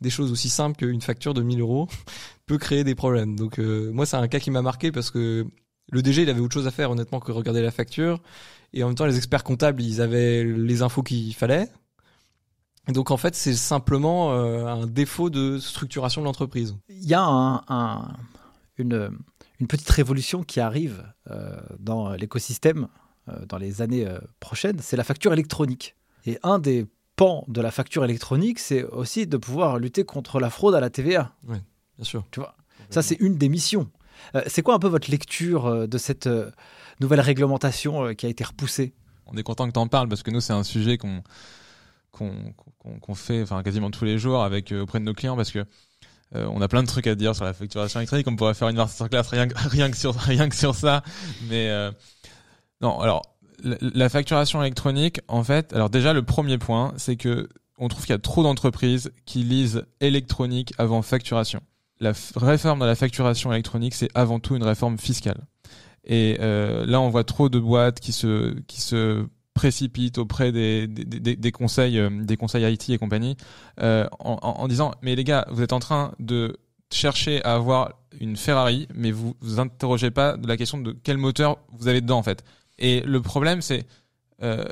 [0.00, 1.88] des choses aussi simples qu'une facture de 1000 euros
[2.46, 3.36] peut créer des problèmes.
[3.36, 5.46] Donc moi c'est un cas qui m'a marqué parce que
[5.90, 8.20] le DG il avait autre chose à faire honnêtement que regarder la facture.
[8.72, 11.68] Et en même temps les experts comptables ils avaient les infos qu'il fallait.
[12.88, 16.76] Et donc en fait c'est simplement euh, un défaut de structuration de l'entreprise.
[16.88, 18.12] Il y a un, un,
[18.78, 19.10] une,
[19.68, 22.88] petite révolution qui arrive euh, dans l'écosystème
[23.28, 25.96] euh, dans les années euh, prochaines, c'est la facture électronique.
[26.26, 26.86] Et un des
[27.16, 30.90] pans de la facture électronique, c'est aussi de pouvoir lutter contre la fraude à la
[30.90, 31.32] TVA.
[31.46, 31.60] Bien
[32.02, 32.24] sûr.
[32.30, 32.56] Tu vois,
[32.90, 33.88] ça c'est une des missions.
[34.34, 36.50] Euh, c'est quoi un peu votre lecture euh, de cette euh,
[37.00, 38.94] nouvelle réglementation qui a été repoussée?
[39.26, 41.22] On est content que tu en parles parce que nous, c'est un sujet qu'on
[42.12, 42.32] qu'on
[43.00, 45.64] qu'on fait enfin, quasiment tous les jours avec auprès de nos clients parce que
[46.34, 48.26] euh, on a plein de trucs à dire sur la facturation électronique.
[48.28, 51.02] On pourrait faire une masterclass rien, que- rien, que sur, rien que sur ça.
[51.48, 51.90] Mais euh,
[52.80, 53.22] non, alors
[53.62, 57.48] la, facturation électronique, en fait, alors déjà le premier point, c'est que
[57.78, 61.60] on trouve qu'il y a trop d'entreprises qui lisent électronique avant facturation.
[62.00, 65.46] La réforme de la facturation électronique, c'est avant tout une réforme fiscale.
[66.04, 70.86] Et euh, là, on voit trop de boîtes qui se qui se précipitent auprès des
[70.86, 73.36] des, des, des conseils euh, conseils IT et compagnie
[73.80, 76.58] euh, en, en, en disant mais les gars, vous êtes en train de
[76.92, 81.16] chercher à avoir une Ferrari, mais vous vous interrogez pas de la question de quel
[81.16, 82.44] moteur vous avez dedans en fait.
[82.78, 83.86] Et le problème, c'est
[84.42, 84.64] euh,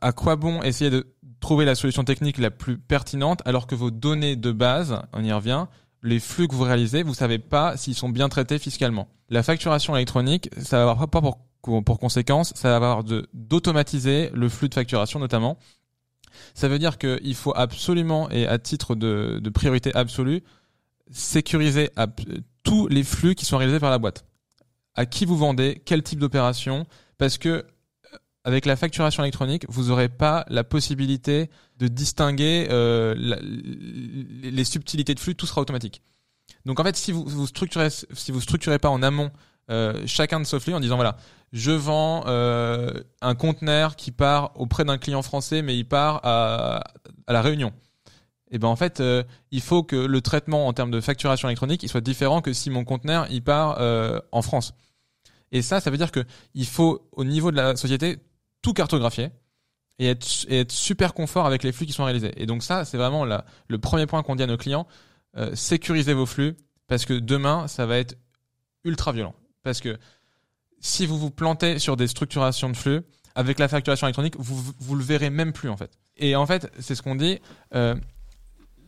[0.00, 1.06] à quoi bon essayer de
[1.40, 5.32] trouver la solution technique la plus pertinente alors que vos données de base, on y
[5.32, 5.66] revient,
[6.02, 9.08] les flux que vous réalisez, vous savez pas s'ils sont bien traités fiscalement.
[9.28, 14.68] La facturation électronique, ça va avoir pas pour, conséquence, ça va avoir d'automatiser le flux
[14.68, 15.58] de facturation notamment.
[16.54, 20.42] Ça veut dire qu'il faut absolument et à titre de, de priorité absolue
[21.10, 21.90] sécuriser
[22.62, 24.24] tous les flux qui sont réalisés par la boîte.
[24.94, 26.86] À qui vous vendez, quel type d'opération,
[27.20, 27.64] parce que euh,
[28.44, 35.20] avec la facturation électronique, vous n'aurez pas la possibilité de distinguer euh, les subtilités de
[35.20, 36.02] flux, tout sera automatique.
[36.64, 39.30] Donc en fait, si vous vous structurez, si vous structurez pas en amont
[39.70, 41.18] euh, chacun de ce flux en disant voilà,
[41.52, 46.82] je vends un conteneur qui part auprès d'un client français, mais il part à,
[47.26, 47.72] à la Réunion.
[48.50, 49.02] Et ben en fait,
[49.50, 52.70] il faut que le traitement en termes de facturation électronique, il soit différent que si
[52.70, 53.78] mon conteneur il part
[54.32, 54.74] en France.
[55.52, 56.24] Et ça, ça veut dire que
[56.54, 58.18] il faut au niveau de la société
[58.62, 59.30] tout cartographier
[59.98, 62.32] et être, super confort avec les flux qui sont réalisés.
[62.36, 64.86] Et donc ça, c'est vraiment le premier point qu'on dit à nos clients
[65.36, 66.56] euh, sécurisez vos flux
[66.88, 68.16] parce que demain, ça va être
[68.84, 69.34] ultra violent.
[69.62, 69.98] Parce que
[70.80, 73.02] si vous vous plantez sur des structurations de flux
[73.34, 75.90] avec la facturation électronique, vous vous le verrez même plus en fait.
[76.16, 77.38] Et en fait, c'est ce qu'on dit.
[77.74, 77.94] Euh,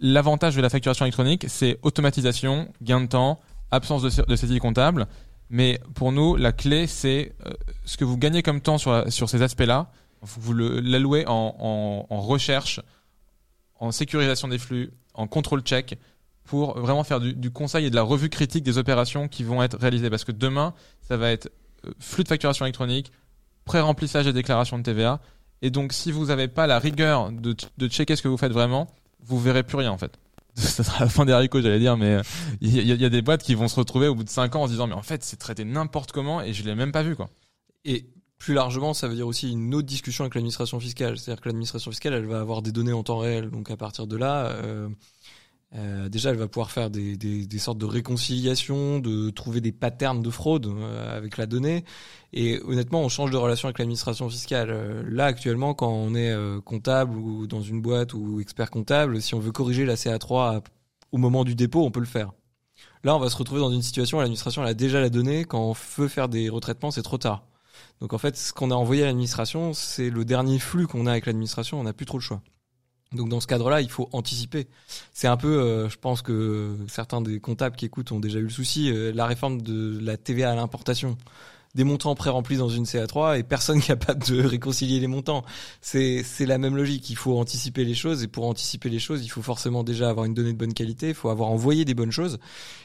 [0.05, 3.39] L'avantage de la facturation électronique, c'est automatisation, gain de temps,
[3.71, 5.07] absence de saisie comptable.
[5.53, 7.53] Mais pour nous, la clé, c'est euh,
[7.85, 9.93] ce que vous gagnez comme temps sur, ces aspects-là.
[10.23, 12.81] Vous l'allouez en, recherche,
[13.79, 15.99] en sécurisation des flux, en contrôle check,
[16.45, 19.63] pour vraiment faire du, du conseil et de la revue critique des opérations qui vont
[19.63, 20.09] être réalisées.
[20.09, 20.73] Parce que demain,
[21.03, 21.53] ça va être
[21.87, 23.13] euh, flux de facturation électronique,
[23.67, 25.21] pré-remplissage des déclarations de TVA.
[25.61, 28.53] Et donc, si vous n'avez pas la rigueur de, de checker ce que vous faites
[28.53, 28.89] vraiment,
[29.21, 30.19] vous verrez plus rien en fait.
[30.55, 32.23] Ça sera la fin des haricots, j'allais dire, mais euh,
[32.61, 34.67] il y, a- des boîtes qui vont se retrouver au bout de 5 ans en
[34.67, 37.17] se disant mais en fait c'est traité n'importe comment et je l'ai même pas vu
[37.17, 37.31] quoi.
[37.85, 38.07] Et
[38.39, 41.17] plus largement, ça veut dire aussi une autre discussion avec l'administration fiscale.
[41.17, 43.51] C'est-à-dire que l'administration fiscale, elle va avoir des données en temps réel.
[43.51, 44.89] Donc à partir de là, euh,
[45.75, 49.73] euh, déjà, elle va pouvoir faire des, des, des sortes de réconciliation, de trouver des
[49.73, 51.85] patterns de fraude euh, avec la donnée.
[52.35, 54.71] Et honnêtement, on change de relation avec l'administration fiscale.
[54.71, 59.23] Euh, là, actuellement, quand on est euh, comptable ou dans une boîte ou expert comptable,
[59.23, 60.63] si on veut corriger la CA3 à-
[61.11, 62.33] au moment du dépôt, on peut le faire.
[63.05, 65.45] Là, on va se retrouver dans une situation où l'administration a déjà la donnée.
[65.45, 67.45] Quand on veut faire des retraitements, c'est trop tard.
[68.01, 71.13] Donc en fait, ce qu'on a envoyé à l'administration, c'est le dernier flux qu'on a
[71.13, 71.81] avec l'administration.
[71.81, 72.43] On n'a plus trop le choix.
[73.13, 74.67] Donc dans ce cadre-là, il faut anticiper.
[75.13, 78.45] C'est un peu, euh, je pense que certains des comptables qui écoutent ont déjà eu
[78.45, 81.17] le souci, euh, la réforme de la TVA à l'importation.
[81.75, 85.43] Des montants pré-remplis dans une CA3 et personne capable de réconcilier les montants.
[85.81, 87.09] C'est la même logique.
[87.09, 90.27] Il faut anticiper les choses et pour anticiper les choses, il faut forcément déjà avoir
[90.27, 91.09] une donnée de bonne qualité.
[91.09, 92.39] Il faut avoir envoyé des bonnes choses.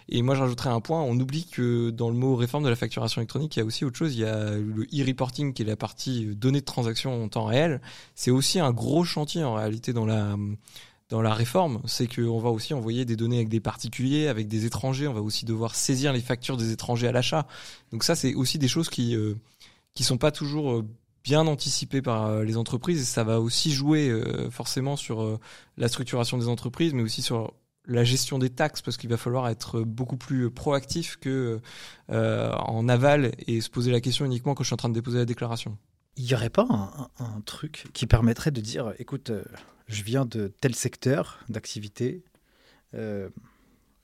[0.10, 1.02] Et moi, j'ajouterais un point.
[1.02, 3.84] On oublie que dans le mot réforme de la facturation électronique, il y a aussi
[3.84, 4.16] autre chose.
[4.16, 7.82] Il y a le e-reporting qui est la partie données de transaction en temps réel.
[8.16, 10.38] C'est aussi un gros chantier en réalité dans la
[11.10, 14.66] dans la réforme, c'est qu'on va aussi envoyer des données avec des particuliers, avec des
[14.66, 15.08] étrangers.
[15.08, 17.48] On va aussi devoir saisir les factures des étrangers à l'achat.
[17.92, 19.36] Donc ça, c'est aussi des choses qui euh,
[20.04, 20.86] sont pas toujours euh,
[21.24, 23.02] bien anticipées par euh, les entreprises.
[23.02, 25.40] Et ça va aussi jouer euh, forcément sur
[25.78, 27.54] la structuration des entreprises, mais aussi sur
[27.90, 31.62] la gestion des taxes, parce qu'il va falloir être beaucoup plus proactif que
[32.10, 35.20] en aval et se poser la question uniquement quand je suis en train de déposer
[35.20, 35.78] la déclaration.
[36.18, 36.68] Il n'y aurait pas
[37.20, 39.32] un, truc qui permettrait de dire, écoute,
[39.88, 42.24] je viens de tel secteur d'activité,
[42.94, 43.30] euh,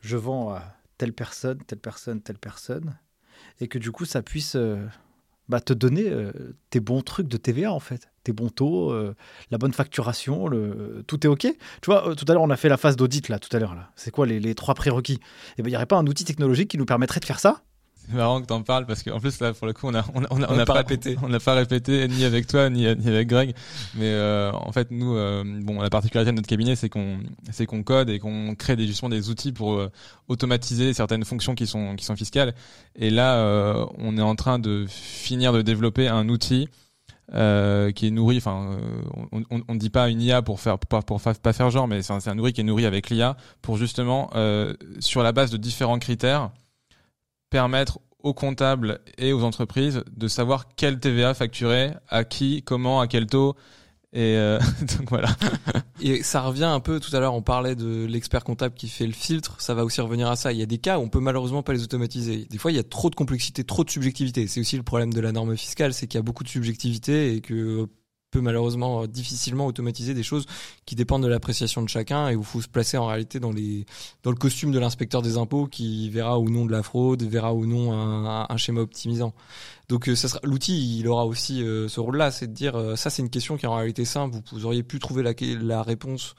[0.01, 0.63] je vends à
[0.97, 2.97] telle personne, telle personne, telle personne,
[3.59, 4.85] et que du coup, ça puisse euh,
[5.49, 6.31] bah, te donner euh,
[6.69, 8.93] tes bons trucs de TVA en fait, tes bons taux,
[9.51, 10.49] la bonne facturation,
[11.05, 11.41] tout est ok.
[11.41, 13.75] Tu vois, tout à l'heure on a fait la phase d'audit là, tout à l'heure
[13.75, 13.91] là.
[13.97, 15.19] C'est quoi les, trois prérequis?
[15.57, 17.63] Et ben il n'y aurait pas un outil technologique qui nous permettrait de faire ça?
[18.09, 20.23] C'est marrant que t'en parles parce qu'en plus là pour le coup on a on
[20.23, 21.15] a, on a, On n'a pas répété.
[21.23, 23.55] on n'a pas répété ni avec toi ni, ni avec Greg.
[23.95, 27.19] Mais euh, en fait nous euh, bon la particularité de notre cabinet c'est qu'on
[27.51, 29.89] c'est qu'on code et qu'on crée des justement des outils pour euh,
[30.27, 32.53] automatiser certaines fonctions qui sont qui sont fiscales.
[32.97, 36.67] Et là euh, on est en train de finir de développer un outil
[37.33, 39.01] euh, qui est nourri, enfin, euh,
[39.31, 41.87] on, on, on dit pas une IA pour faire, pour, pour fa- pas faire genre,
[41.87, 45.31] mais c'est un, un nourri qui est nourri avec l'IA pour justement, euh, sur la
[45.31, 46.51] base de différents critères,
[47.53, 53.05] permettre aux comptables et aux entreprises de savoir quelle TVA facturer, à qui, comment, à
[53.05, 53.55] quel taux.
[54.11, 54.57] Et euh,
[54.97, 55.29] donc voilà.
[56.01, 59.05] Et ça revient un peu, tout à l'heure on parlait de l'expert comptable qui fait
[59.05, 60.51] le filtre, ça va aussi revenir à ça.
[60.51, 62.47] Il y a des cas où on peut malheureusement pas les automatiser.
[62.49, 64.47] Des fois il y a trop de complexité, trop de subjectivité.
[64.47, 67.35] C'est aussi le problème de la norme fiscale, c'est qu'il y a beaucoup de subjectivité
[67.35, 67.87] et que
[68.33, 70.45] peut malheureusement euh, difficilement automatiser des choses
[70.85, 73.51] qui dépendent de l'appréciation de chacun et où il faut se placer en réalité dans
[73.51, 73.85] les
[74.23, 77.53] dans le costume de l'inspecteur des impôts qui verra ou non de la fraude, verra
[77.53, 79.33] ou non un, schéma optimisant.
[79.87, 83.21] Donc euh, sera l'outil, il aura aussi euh, ce rôle-là, c'est de dire ça c'est
[83.21, 86.35] une question qui est en réalité simple, vous, auriez pu trouver la, réponse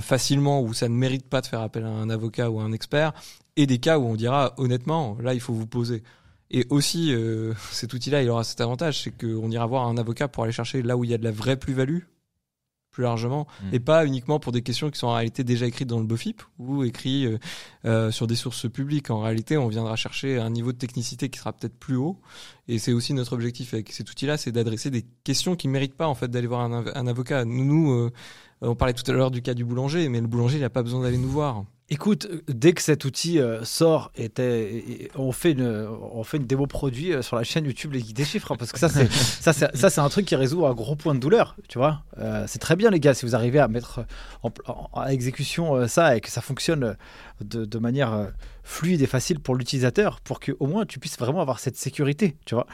[0.00, 2.72] facilement ou ça ne mérite pas de faire appel à un avocat ou à un
[2.72, 3.12] expert,
[3.56, 6.02] et des cas où on dira honnêtement là il faut vous poser.
[6.50, 10.28] Et aussi euh, cet outil-là il aura cet avantage, c'est qu'on ira voir un avocat
[10.28, 12.00] pour aller chercher là où il y a de la vraie plus-value
[12.90, 13.74] plus largement Mm.
[13.74, 16.40] et pas uniquement pour des questions qui sont en réalité déjà écrites dans le BOFIP
[16.58, 17.38] ou écrites euh,
[17.84, 19.10] euh, sur des sources publiques.
[19.10, 22.18] En réalité, on viendra chercher un niveau de technicité qui sera peut-être plus haut.
[22.68, 26.08] Et c'est aussi notre objectif avec cet outil-là, c'est d'adresser des questions qui méritent pas
[26.08, 27.44] en fait d'aller voir un, un avocat.
[27.44, 28.10] Nous, nous,
[28.62, 30.82] on parlait tout à l'heure du cas du boulanger, mais le boulanger, il n'a pas
[30.82, 31.64] besoin d'aller nous voir.
[31.88, 36.66] Écoute, dès que cet outil euh, sort, était, on, fait une, on fait une démo
[36.66, 39.08] produit euh, sur la chaîne YouTube Les Geeks des Chiffres, hein, parce que ça, c'est
[39.12, 42.02] ça, c'est- ça, c'est un truc qui résout un gros point de douleur, tu vois.
[42.18, 44.00] Euh, c'est très bien, les gars, si vous arrivez à mettre
[44.42, 46.96] en, en- à exécution ça et que ça fonctionne
[47.40, 48.30] de, de manière
[48.64, 52.36] fluide et facile pour l'utilisateur, pour que au moins tu puisses vraiment avoir cette sécurité,
[52.46, 52.66] tu vois.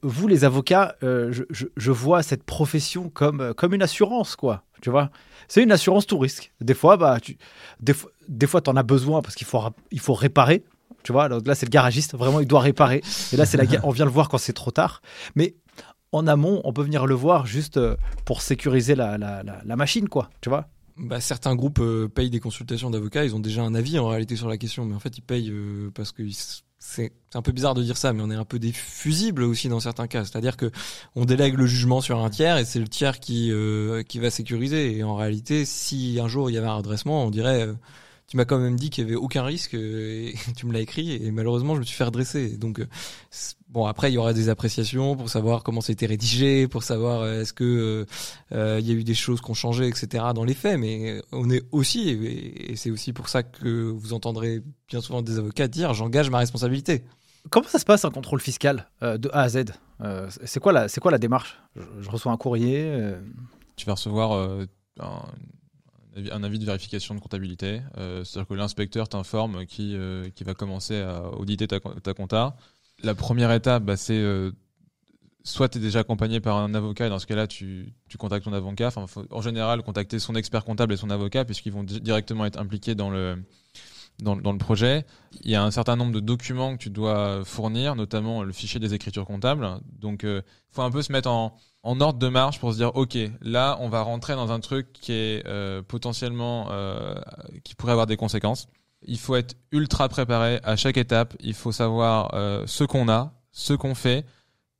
[0.00, 4.88] Vous, les avocats, je, je- je vois cette profession comme, comme une assurance, quoi, tu
[4.88, 5.10] vois.
[5.48, 6.52] C'est une assurance tout risque.
[6.60, 7.36] Des fois, bah, tu,
[7.80, 9.60] des, fois- des fois, tu en as besoin parce qu'il faut,
[9.90, 10.64] il faut réparer.
[11.02, 12.16] Tu vois, donc là, c'est le garagiste.
[12.16, 13.02] Vraiment, il doit réparer.
[13.32, 15.02] Et là, c'est la, on vient le voir quand c'est trop tard.
[15.34, 15.54] Mais
[16.12, 19.76] en amont, on peut venir le voir juste euh, pour sécuriser la, la, la, la
[19.76, 20.30] machine, quoi.
[20.40, 20.68] Tu vois?
[20.96, 24.34] Bah, certains groupes euh, payent des consultations d'avocats, ils ont déjà un avis en réalité
[24.34, 27.52] sur la question, mais en fait ils payent euh, parce que c'est c'est un peu
[27.52, 30.24] bizarre de dire ça, mais on est un peu des fusibles aussi dans certains cas.
[30.24, 30.70] C'est-à-dire que
[31.14, 34.30] on délègue le jugement sur un tiers et c'est le tiers qui euh, qui va
[34.30, 34.96] sécuriser.
[34.96, 37.68] Et en réalité, si un jour il y avait un redressement, on dirait
[38.28, 40.80] tu m'as quand même dit qu'il y avait aucun risque euh, et tu me l'as
[40.80, 42.56] écrit et malheureusement je me suis fait redresser.
[42.56, 42.86] Donc euh,
[43.68, 47.42] bon après il y aura des appréciations pour savoir comment c'était rédigé, pour savoir euh,
[47.42, 48.06] est-ce que
[48.52, 50.24] euh, il y a eu des choses qui ont changé, etc.
[50.34, 54.12] dans les faits, mais on est aussi, et, et c'est aussi pour ça que vous
[54.12, 57.04] entendrez bien souvent des avocats dire j'engage ma responsabilité.
[57.50, 59.66] Comment ça se passe un contrôle fiscal euh, de A à Z?
[60.00, 61.60] Euh, C'est quoi, la- c'est quoi la démarche?
[61.76, 62.80] Je, je reçois un courrier.
[62.80, 63.20] euh,
[63.76, 64.66] tu vas recevoir euh,
[64.98, 65.22] un,
[66.32, 67.82] un avis- de vérification de comptabilité.
[67.98, 72.56] Euh, C'est-à-dire que l'inspecteur t'informe qui, euh, qui va commencer à auditer ta, ta compta.
[73.02, 74.52] La première étape, bah, c'est euh,
[75.44, 78.44] soit tu es déjà accompagné par un avocat, et dans ce cas-là, tu, tu contactes
[78.44, 78.90] ton avocat.
[79.30, 82.94] En général, contacter son expert comptable et son avocat, puisqu'ils vont di- directement être impliqués
[82.94, 83.36] dans le,
[84.20, 85.04] dans, dans le projet.
[85.42, 88.80] Il y a un certain nombre de documents que tu dois fournir, notamment le fichier
[88.80, 89.68] des écritures comptables.
[90.00, 91.56] Donc, il faut un peu se mettre en,
[91.86, 94.92] en ordre de marche pour se dire, OK, là, on va rentrer dans un truc
[94.92, 97.14] qui est euh, potentiellement, euh,
[97.62, 98.66] qui pourrait avoir des conséquences.
[99.02, 101.36] Il faut être ultra préparé à chaque étape.
[101.38, 104.26] Il faut savoir euh, ce qu'on a, ce qu'on fait,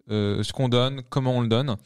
[0.09, 1.77] ce qu'on donne, comment on le donne.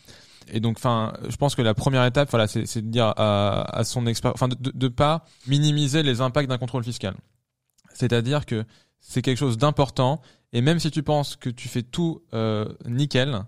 [0.52, 4.06] Et donc, enfin, je pense que la première étape, voilà, c'est de dire à, son
[4.06, 7.14] expert, enfin, de, de, de pas minimiser les impacts d'un contrôle fiscal.
[7.92, 8.64] C'est-à-dire que
[9.00, 10.22] c'est quelque chose d'important.
[10.54, 12.22] Et même si tu penses que tu fais tout
[12.86, 13.44] nickel,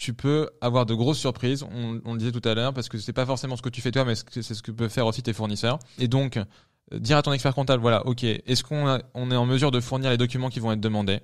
[0.00, 1.62] tu peux avoir de grosses surprises.
[1.62, 3.92] On, le disait tout à l'heure parce que c'est pas forcément ce que tu fais
[3.92, 5.78] toi, mais c'est ce que peuvent faire aussi tes fournisseurs.
[5.98, 9.70] Et donc, euh, dire à ton expert comptable, voilà, ok, est-ce qu'on est en mesure
[9.70, 11.20] de fournir les documents qui vont être demandés?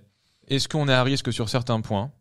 [0.46, 2.12] Est-ce qu'on est à risque sur certains points?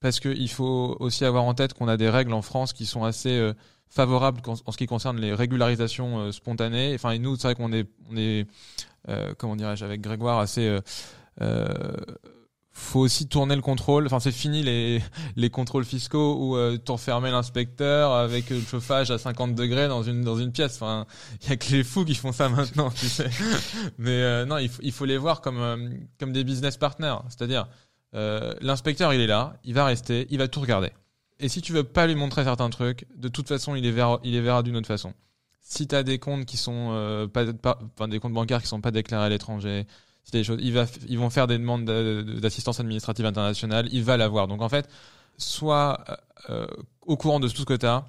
[0.00, 3.02] Parce qu'il faut aussi avoir en tête qu'on a des règles en France qui sont
[3.02, 3.52] assez euh,
[3.88, 6.94] favorables en, ce qui concerne les régularisations euh, spontanées.
[6.94, 8.46] Enfin, et nous, c'est vrai qu'on est, on est,
[9.08, 10.78] euh, comment dirais-je, avec Grégoire, assez
[12.74, 14.06] faut aussi tourner le contrôle.
[14.06, 15.02] Enfin, c'est fini les,
[15.36, 20.22] les contrôles fiscaux où euh, t'enfermais l'inspecteur avec le chauffage à 50 degrés dans une,
[20.22, 20.76] dans une pièce.
[20.76, 21.06] Enfin,
[21.42, 23.28] il y a que les fous qui font ça maintenant, tu sais.
[23.98, 27.16] Mais euh, non, il il faut les voir comme, euh, comme des business partners.
[27.28, 27.66] C'est-à-dire,
[28.14, 30.90] Euh, L'inspecteur, il est là, il va rester, il va tout regarder.
[31.40, 34.20] Et si tu veux pas lui montrer certains trucs, de toute façon, il les verra,
[34.22, 35.12] il les verra d'une autre façon.
[35.60, 38.68] Si tu as des comptes qui sont euh, pas, pas- enfin, des comptes bancaires qui
[38.68, 39.86] sont pas déclarés à l'étranger,
[40.30, 44.46] t'as des choses, ils vont faire des demandes d'a- d'assistance administrative internationale, il va l'avoir.
[44.48, 44.88] Donc en fait,
[45.36, 46.04] sois
[46.50, 46.66] euh,
[47.02, 48.04] au courant de tout ce que tu as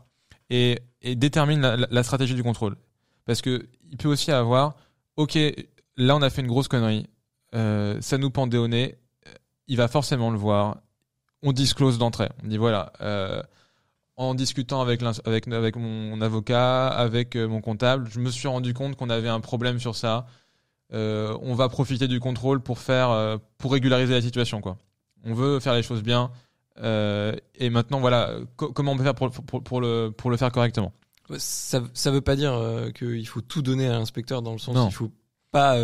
[0.49, 0.79] et,
[1.15, 2.75] détermine la, stratégie du contrôle.
[3.25, 4.75] Parce que il peut aussi avoir,
[5.17, 5.37] ok,
[5.97, 7.07] là on a fait une grosse connerie,
[7.55, 8.97] euh, ça nous pend au nez,
[9.27, 9.31] euh,
[9.67, 10.77] il va forcément le voir.
[11.41, 12.29] On disclose d'entrée.
[12.43, 13.43] On dit voilà, euh,
[14.15, 18.73] en discutant avec, avec, avec mon avocat, avec euh, mon comptable, je me suis rendu
[18.73, 20.27] compte qu'on avait un problème sur ça.
[20.93, 24.77] Euh, on va profiter du contrôle pour faire, euh, pour régulariser la situation quoi.
[25.23, 26.31] On veut faire les choses bien.
[26.81, 30.37] Euh, et maintenant voilà, co- comment on peut faire pour, pour, pour le, pour le
[30.37, 30.91] faire correctement.
[31.37, 32.53] Ça, ça veut pas dire
[32.95, 35.11] qu'il faut tout donner à l'inspecteur dans le sens il faut
[35.51, 35.77] pas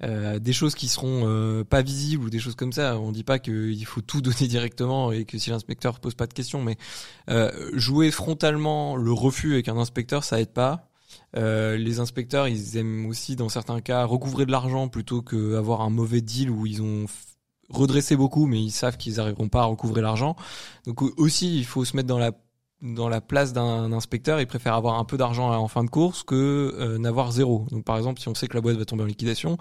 [0.00, 2.98] des choses qui seront pas visibles ou des choses comme ça.
[2.98, 6.32] On dit pas qu'il faut tout donner directement et que si l'inspecteur pose pas de
[6.34, 6.76] questions, mais
[7.74, 10.88] jouer frontalement le refus avec un inspecteur, ça aide pas.
[11.36, 15.82] Euh, les inspecteurs, ils aiment aussi dans certains cas recouvrer de l'argent plutôt que avoir
[15.82, 17.06] un mauvais deal où ils ont
[17.68, 20.36] redressé beaucoup, mais ils savent qu'ils arriveront pas à recouvrer l'argent.
[20.86, 22.32] Donc au- aussi, il faut se mettre dans la
[22.82, 26.22] dans la place d'un inspecteur, il préfère avoir un peu d'argent en fin de course
[26.22, 27.66] que euh, n'avoir zéro.
[27.70, 29.56] Donc par exemple, si on sait que la boîte va tomber en liquidation,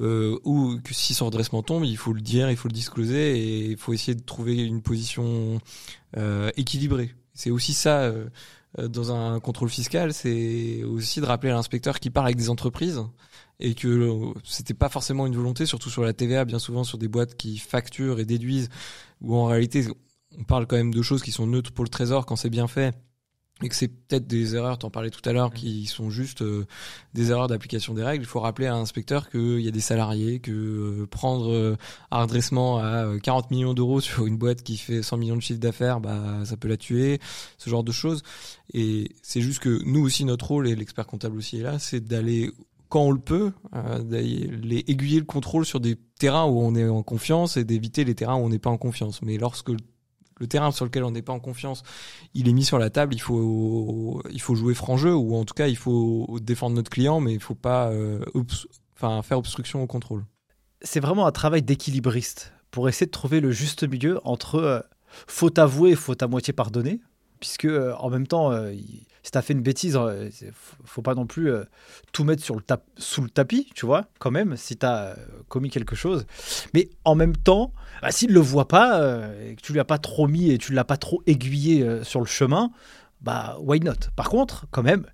[0.00, 3.38] euh, ou que si son redressement tombe, il faut le dire, il faut le discloser,
[3.38, 5.60] et il faut essayer de trouver une position
[6.16, 7.14] euh, équilibrée.
[7.36, 8.28] C'est aussi ça euh,
[8.78, 12.50] euh, dans un contrôle fiscal, c'est aussi de rappeler à l'inspecteur qui parle avec des
[12.50, 13.02] entreprises
[13.60, 16.98] et que euh, c'était pas forcément une volonté, surtout sur la TVA, bien souvent sur
[16.98, 18.70] des boîtes qui facturent et déduisent,
[19.20, 19.86] où en réalité
[20.38, 22.66] on parle quand même de choses qui sont neutres pour le trésor quand c'est bien
[22.66, 22.94] fait
[23.62, 26.66] et que c'est peut-être des erreurs, t'en parlais tout à l'heure, qui sont juste euh,
[27.14, 28.24] des erreurs d'application des règles.
[28.24, 31.76] Il faut rappeler à l'inspecteur qu'il y a des salariés, que euh, prendre euh,
[32.10, 35.40] un redressement à euh, 40 millions d'euros sur une boîte qui fait 100 millions de
[35.40, 37.18] chiffre d'affaires, bah ça peut la tuer,
[37.56, 38.22] ce genre de choses.
[38.74, 42.00] Et c'est juste que nous aussi, notre rôle, et l'expert comptable aussi est là, c'est
[42.00, 42.52] d'aller
[42.88, 46.88] quand on le peut, euh, d'aller aiguiller le contrôle sur des terrains où on est
[46.88, 49.22] en confiance et d'éviter les terrains où on n'est pas en confiance.
[49.22, 49.72] Mais lorsque
[50.38, 51.82] le- terrain sur lequel on n'est pas en confiance,
[52.34, 55.44] il est mis sur la table, il faut, il faut jouer franc jeu ou en
[55.44, 58.20] tout cas il faut défendre notre client, mais il faut pas euh,
[58.94, 60.24] faire obstruction au contrôle.
[60.82, 64.80] c'est vraiment un travail d'équilibriste pour essayer de trouver le juste milieu entre euh,
[65.26, 67.00] faute avouée et faute à moitié pardonnée.
[67.40, 68.72] Puisque euh, en même temps, euh,
[69.26, 70.30] si tu as fait une bêtise, euh,
[70.84, 71.64] faut- pas non plus euh,
[72.12, 75.16] tout mettre sur le tap- sous le tapis, tu vois, quand même, si tu as
[75.48, 76.26] commis quelque chose.
[76.74, 77.72] Mais en même temps,
[78.02, 80.52] bah, s'il ne le voit pas, euh, et que tu lui as pas trop mis
[80.52, 82.70] et tu l'as pas trop aiguillé euh, sur le chemin,
[83.20, 83.94] bah why not?
[84.14, 85.06] Par contre, quand même,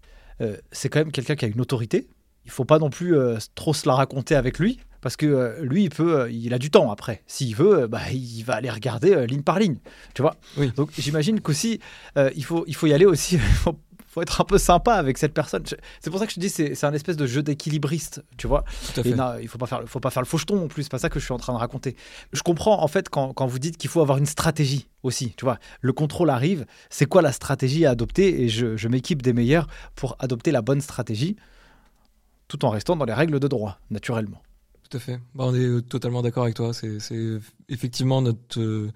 [0.43, 2.07] euh, c'est quand même quelqu'un qui a une autorité.
[2.45, 5.63] Il faut pas non plus euh, trop se la raconter avec lui, parce que euh,
[5.63, 7.23] lui, il peut, euh, il a du temps après.
[7.27, 9.79] S'il veut, euh, bah, il va aller regarder euh, ligne par ligne,
[10.15, 10.37] tu vois?
[10.59, 10.71] Oui.
[10.77, 11.81] Donc j'imagine qu'aussi,
[12.19, 13.39] euh, il faut, il faut y aller aussi.
[14.13, 15.63] il faut, être un peu sympa avec cette personne.
[16.01, 18.47] C'est pour ça que je te dis, c'est c'est un espèce de jeu d'équilibriste, tu
[18.47, 18.65] vois.
[18.93, 19.17] Tout à Et fait.
[19.17, 20.83] non, il faut pas faire, faut pas faire le faucheton non plus.
[20.83, 21.97] C'est pas ça que je suis en train de raconter.
[22.33, 25.33] Je comprends en fait quand, quand vous dites qu'il faut avoir une stratégie aussi.
[25.37, 26.67] Tu vois, le contrôle arrive.
[26.91, 28.43] C'est quoi la stratégie à adopter?
[28.43, 31.37] Et je, je m'équipe des meilleurs pour adopter la bonne stratégie,
[32.49, 34.43] tout en restant dans les règles de droit, naturellement.
[34.91, 35.21] Tout à fait.
[35.35, 36.75] Bah, on est euh, totalement d'accord avec toi.
[36.75, 37.39] C'est c'est
[37.71, 38.91] effectivement notre, euh,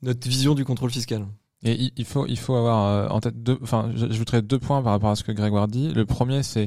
[0.00, 1.26] notre vision du contrôle fiscal.
[1.66, 5.16] Et il- faut, avoir euh, en tête deux, enfin, j'ajouterais deux points par rapport à
[5.16, 5.92] ce que Grégoire dit.
[5.94, 6.66] Le premier, c'est,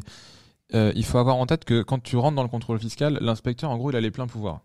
[0.74, 3.70] euh, il faut avoir en tête que quand tu rentres dans le contrôle fiscal, l'inspecteur,
[3.70, 4.62] en gros, il a les pleins pouvoirs.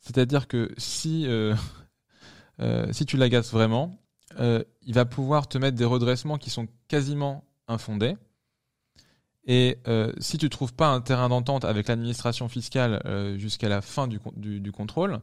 [0.00, 1.54] C'est-à-dire que si, euh,
[2.60, 3.98] euh, si tu l'agaces vraiment,
[4.82, 8.16] il va pouvoir te mettre des redressements qui sont quasiment infondés.
[9.46, 9.78] Et
[10.18, 13.00] si tu trouves pas un terrain d'entente avec l'administration fiscale
[13.38, 15.20] jusqu'à la fin du, du, du contrôle,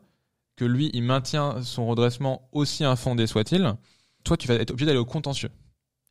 [0.56, 3.76] que lui, il maintient son redressement aussi infondé soit-il,
[4.24, 5.50] toi, tu vas être obligé d'aller au contentieux.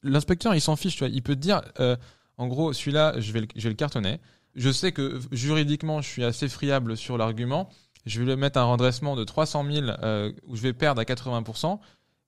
[0.02, 1.08] L'inspecteur, il s'en fiche, tu vois.
[1.08, 1.96] Il peut te dire, euh,
[2.38, 4.18] en gros, celui-là, je vais, le, je le cartonner.
[4.54, 7.68] Je sais que juridiquement, je suis assez friable sur l'argument.
[8.06, 11.04] Je vais lui mettre un redressement de 300 000 euh, où je vais perdre à
[11.04, 11.78] 80%.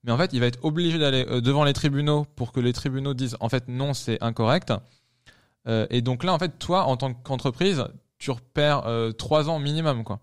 [0.03, 2.73] Mais en fait, il va être obligé d'aller euh, devant les tribunaux pour que les
[2.73, 4.73] tribunaux disent, en fait, non, c'est incorrect.
[5.65, 7.85] Et donc là, en fait, toi, en tant qu'entreprise,
[8.17, 8.83] tu repères
[9.17, 10.19] trois ans minimum, quoi.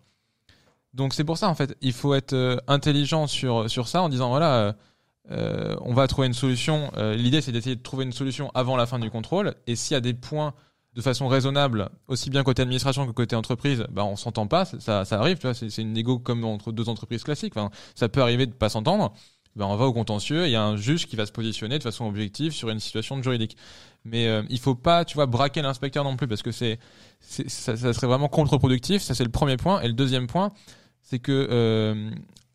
[0.92, 4.28] Donc c'est pour ça, en fait, il faut être intelligent sur, sur ça en disant,
[4.28, 4.76] voilà,
[5.31, 6.91] euh, on va trouver une solution.
[6.97, 9.55] Euh, L'idée, c'est d'essayer de trouver une solution avant la fin du contrôle.
[9.66, 10.55] Et s'il y a des points
[10.95, 15.05] de façon raisonnable, aussi bien côté administration que côté entreprise, bah, on s'entend pas, ça,
[15.11, 17.55] arrive, c'est une négo comme entre deux entreprises classiques.
[17.95, 19.12] Ça peut arriver de pas s'entendre.
[19.57, 21.83] Ben, on va au contentieux, il y a un juge qui va se positionner de
[21.83, 23.57] façon objective sur une situation juridique.
[24.05, 26.78] Mais euh, il faut pas, tu vois, braquer l'inspecteur non plus parce que c'est,
[27.20, 29.03] ça serait vraiment contre-productif.
[29.03, 29.81] Ça c'est le premier point.
[29.81, 30.51] Et le deuxième point,
[31.03, 32.11] c'est que euh,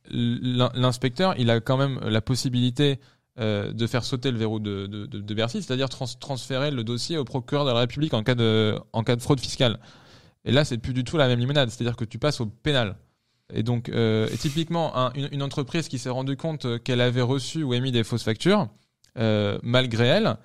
[0.09, 2.99] l'inspecteur, il a quand même la possibilité
[3.37, 7.65] euh, de faire sauter le verrou de, de, Bercy, c'est-à-dire transférer le dossier au procureur
[7.65, 9.77] de la République en cas de, en cas de fraude fiscale.
[10.45, 12.95] Et là, c'est plus du tout la même limonade, c'est-à-dire que tu passes au pénal.
[13.53, 17.91] Et donc, euh, typiquement, une, entreprise qui s'est rendue compte qu'elle avait reçu ou émis
[17.91, 18.69] des fausses factures,
[19.17, 20.37] euh, malgré elle,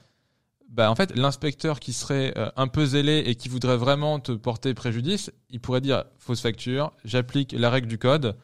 [0.69, 4.75] bah en fait, l'inspecteur qui serait un peu zélé et qui voudrait vraiment te porter
[4.75, 8.35] préjudice, il pourrait dire fausse facture, j'applique la règle du code,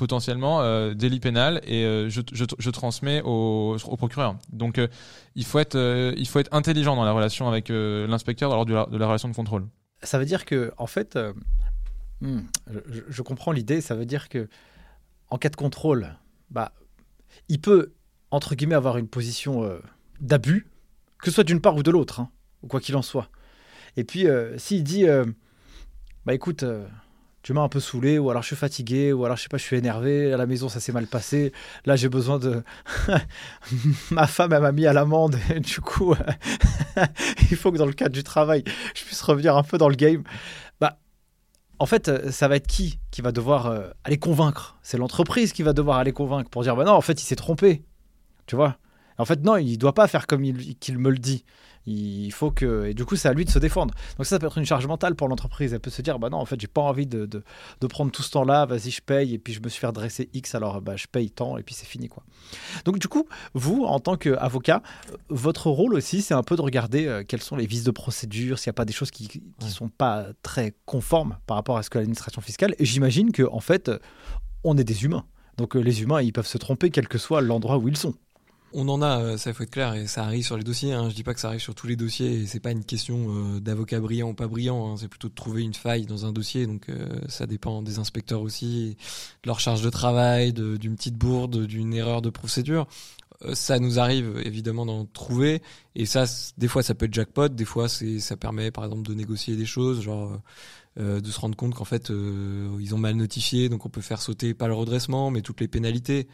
[0.00, 4.34] potentiellement euh, délit pénal et euh, je, transmets au, procureur.
[4.50, 4.88] Donc euh,
[5.34, 5.76] il faut être
[6.16, 9.66] il faut être intelligent dans la relation avec l'inspecteur lors de la, relation de contrôle.
[10.02, 11.18] Ça veut dire que en fait,
[12.22, 12.40] hmm,
[13.10, 13.82] je, comprends l'idée.
[13.82, 14.48] Ça veut dire que
[15.28, 16.16] en cas de contrôle,
[16.48, 16.72] bah
[17.50, 17.92] il peut
[18.30, 19.70] entre guillemets avoir une position
[20.18, 20.66] d'abus
[21.18, 22.30] que ce soit d'une part ou de l'autre, hein,
[22.62, 23.28] ou quoi qu'il en soit.
[23.98, 24.24] Et puis,
[24.56, 25.04] s'il dit,
[26.24, 26.64] bah écoute,
[27.42, 29.56] tu m'as un peu saoulé, ou alors je suis fatigué, ou alors je sais pas,
[29.56, 31.52] je suis énervé, à la maison ça s'est mal passé,
[31.86, 32.62] là j'ai besoin de.
[34.10, 36.14] Ma femme, elle m'a mis à l'amende, du coup,
[37.50, 38.64] il faut que dans le cadre du travail,
[38.94, 40.22] je puisse revenir un peu dans le game.
[40.80, 40.98] Bah,
[41.78, 44.78] en fait, ça va être qui qui va devoir aller convaincre?
[44.82, 47.36] C'est l'entreprise qui va devoir aller convaincre pour dire, bah non, en fait, il s'est
[47.36, 47.82] trompé.
[48.46, 48.76] Tu vois?
[49.20, 51.44] En fait, non, il doit pas faire comme il, qu'il me le dit.
[51.86, 52.86] Il faut que.
[52.86, 53.94] Et du coup, c'est à lui de se défendre.
[54.16, 55.72] Donc, ça, ça peut être une charge mentale pour l'entreprise.
[55.72, 58.22] Elle peut se dire bah non, en fait, j'ai pas envie de, de, prendre tout
[58.22, 58.66] ce temps-là.
[58.66, 59.34] Vas-y, je paye.
[59.34, 60.54] Et puis, je me suis fait redresser X.
[60.54, 61.56] Alors, bah, je paye tant.
[61.56, 62.08] Et puis, c'est fini.
[62.08, 62.22] quoi.
[62.84, 64.82] Donc, du coup, vous, en tant qu'avocat,
[65.28, 68.58] votre rôle aussi, c'est un peu de regarder euh, quels sont les vices de procédure,
[68.58, 71.82] s'il n'y a pas des choses qui ne sont pas très conformes par rapport à
[71.82, 72.74] ce que l'administration fiscale.
[72.78, 73.90] Et j'imagine qu'en en fait,
[74.64, 75.24] on est des humains.
[75.56, 78.14] Donc, euh, les humains, ils peuvent se tromper quel que soit l'endroit où ils sont.
[78.72, 80.92] On en a, euh, ça faut être clair, et ça arrive sur les dossiers.
[80.92, 81.10] Hein.
[81.10, 83.26] Je dis pas que ça arrive sur tous les dossiers, et c'est pas une question
[83.28, 84.92] euh, d'avocat brillant ou pas brillant.
[84.92, 84.96] Hein.
[84.96, 86.66] C'est plutôt de trouver une faille dans un dossier.
[86.66, 88.96] Donc euh, ça dépend des inspecteurs aussi,
[89.42, 92.86] de leur charge de travail, d'une petite bourde, d'une erreur de procédure.
[93.54, 95.62] ça nous arrive évidemment d'en trouver,
[95.94, 96.24] et ça,
[96.58, 99.56] des fois ça peut être jackpot, des fois c'est, ça permet par exemple de négocier
[99.56, 100.36] des choses, genre euh,
[100.96, 104.20] de se rendre compte qu'en fait euh, ils ont mal notifié, donc on peut faire
[104.20, 106.26] sauter pas le redressement, mais toutes les pénalités.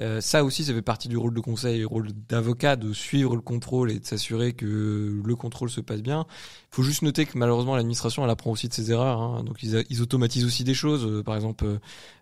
[0.00, 3.34] Euh, ça aussi, ça fait partie du rôle de conseil, du rôle d'avocat, de suivre
[3.34, 6.26] le contrôle et de s'assurer que le contrôle se passe bien.
[6.72, 9.42] Il faut juste noter que malheureusement l'administration elle apprend aussi de ses erreurs, hein.
[9.44, 11.22] donc ils, ils, automatisent aussi des choses.
[11.24, 11.66] par exemple,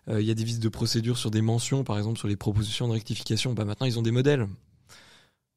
[0.09, 2.87] il y a des vices de procédure sur des mentions, par exemple sur les propositions
[2.87, 3.53] de rectification.
[3.53, 4.47] Bah maintenant ils ont des modèles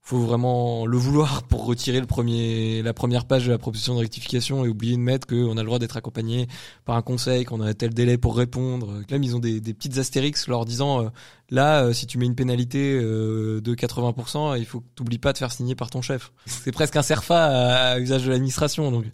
[0.06, 4.68] faut vraiment le vouloir pour retirer la première page de la proposition de rectification et
[4.68, 6.46] oublier de mettre qu'on a le droit d'être accompagné
[6.84, 9.02] par un conseil, qu'on a tel délai pour répondre.
[9.10, 11.08] Même ils ont des, des petites astérix leur disant euh,
[11.50, 15.18] là, euh, si tu mets une pénalité euh, de 80%, il faut que tu n'oublies
[15.18, 16.32] pas de faire signer par ton chef.
[16.46, 18.90] C'est presque un serfa à, usage de l'administration.
[18.90, 19.04] Donc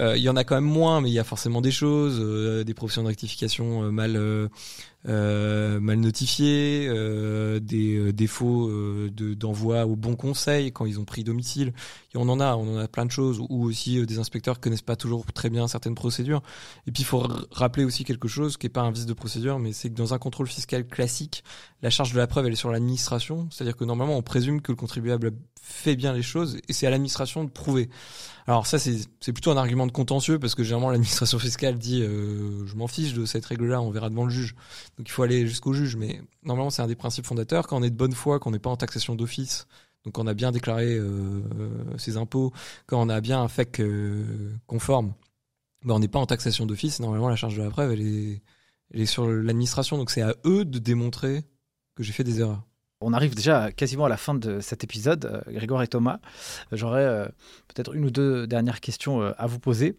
[0.00, 2.20] il y en a quand même moins, mais il y a forcément des choses,
[2.64, 4.16] des propositions de rectification mal
[5.06, 11.04] euh, mal notifiés, euh, des euh, défauts de, d'envoi au bon conseil quand ils ont
[11.04, 11.72] pris domicile.
[12.18, 14.96] On en a, on en a plein de choses, ou aussi des inspecteurs connaissent pas
[14.96, 16.42] toujours très bien certaines procédures.
[16.86, 19.58] Et puis il faut rappeler aussi quelque chose qui est pas un vice de procédure,
[19.58, 21.44] mais c'est que dans un contrôle fiscal classique,
[21.82, 24.72] la charge de la preuve elle est sur l'administration, c'est-à-dire que normalement on présume que
[24.72, 27.90] le contribuable fait bien les choses et c'est à l'administration de prouver.
[28.46, 32.66] Alors ça c'est plutôt un argument de contentieux parce que généralement l'administration fiscale dit euh,
[32.66, 34.54] je m'en fiche de cette règle-là, on verra devant le juge.
[34.96, 35.96] Donc il faut aller jusqu'au juge.
[35.96, 38.58] Mais normalement c'est un des principes fondateurs quand on est de bonne foi, qu'on n'est
[38.58, 39.66] pas en taxation d'office,
[40.08, 41.42] donc on a bien déclaré euh,
[41.98, 42.50] ses impôts,
[42.86, 45.12] quand on a bien un FEC euh, conforme,
[45.84, 46.98] ben on n'est pas en taxation d'office.
[46.98, 48.00] Normalement la charge de la preuve elle
[49.02, 51.44] est, sur l'administration, donc c'est à eux de démontrer
[51.94, 52.62] que j'ai fait des erreurs.
[53.02, 56.20] On arrive déjà quasiment à la fin de cet épisode, euh, Grégoire et Thomas.
[56.72, 57.26] J'aurais euh,
[57.68, 59.94] peut-être une ou deux dernières questions euh, à vous poser.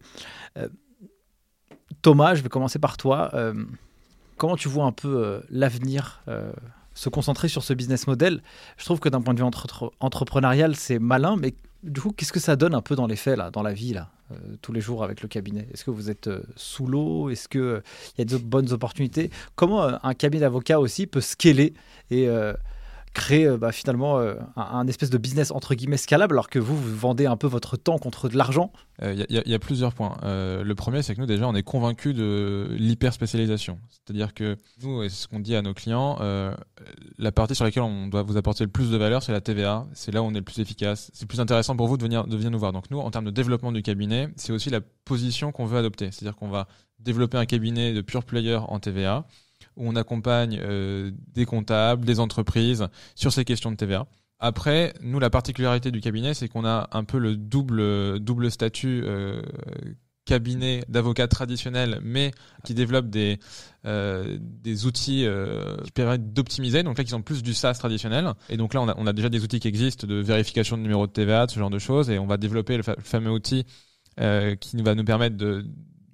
[2.02, 3.30] Thomas, je vais commencer par toi.
[4.38, 6.24] comment tu vois un peu l'avenir
[7.00, 8.42] se concentrer sur ce business model
[8.76, 9.50] Je trouve que d'un point de vue
[10.00, 13.38] entrepreneurial, c'est malin, mais du coup, qu'est-ce que ça donne un peu dans les faits,
[13.38, 14.10] là, dans la vie, là,
[14.60, 15.66] tous les jours avec le cabinet?
[15.72, 17.30] Est-ce que vous êtes sous l'eau?
[17.30, 17.82] Est-ce qu'il
[18.18, 19.30] y a de bonnes opportunités?
[19.54, 21.72] Comment un cabinet d'avocats aussi peut scaler
[22.10, 22.28] et
[23.12, 26.76] créer euh, bah, finalement euh, un, espèce de business entre guillemets scalable alors que vous,
[26.76, 28.72] vendez un peu votre temps contre de l'argent?
[29.02, 30.16] Il euh, y, a plusieurs points.
[30.22, 33.78] le premier, c'est que nous déjà, on est convaincus de l'hyper spécialisation.
[33.88, 36.18] C'est-à-dire que nous, et c'est ce qu'on dit à nos clients,
[37.18, 39.86] la partie sur laquelle on doit vous apporter le plus de valeur, c'est la TVA.
[39.94, 41.10] C'est là où on est le plus efficace.
[41.14, 42.72] C'est plus intéressant pour vous de venir, de venir nous voir.
[42.72, 46.10] Donc nous, en termes de développement du cabinet, c'est aussi la position qu'on veut adopter.
[46.10, 49.24] C'est-à-dire qu'on va développer un cabinet de pure player en TVA
[49.80, 54.06] où on accompagne euh, des comptables, des entreprises sur ces questions de TVA.
[54.38, 59.02] Après, nous, la particularité du cabinet, c'est qu'on a un peu le double, double statut
[59.04, 59.42] euh,
[60.24, 62.30] cabinet d'avocats traditionnels, mais
[62.64, 63.38] qui développent des,
[63.84, 65.26] euh, des outils
[65.84, 66.82] qui permettent d'optimiser.
[66.82, 68.32] Donc là, qui sont plus du SaaS traditionnel.
[68.48, 71.12] Et donc là, on a, déjà des outils qui existent de vérification de numéro de
[71.12, 72.08] TVA, de ce genre de choses.
[72.10, 73.64] Et on va développer le, fameux outil
[74.16, 75.36] qui va nous permettre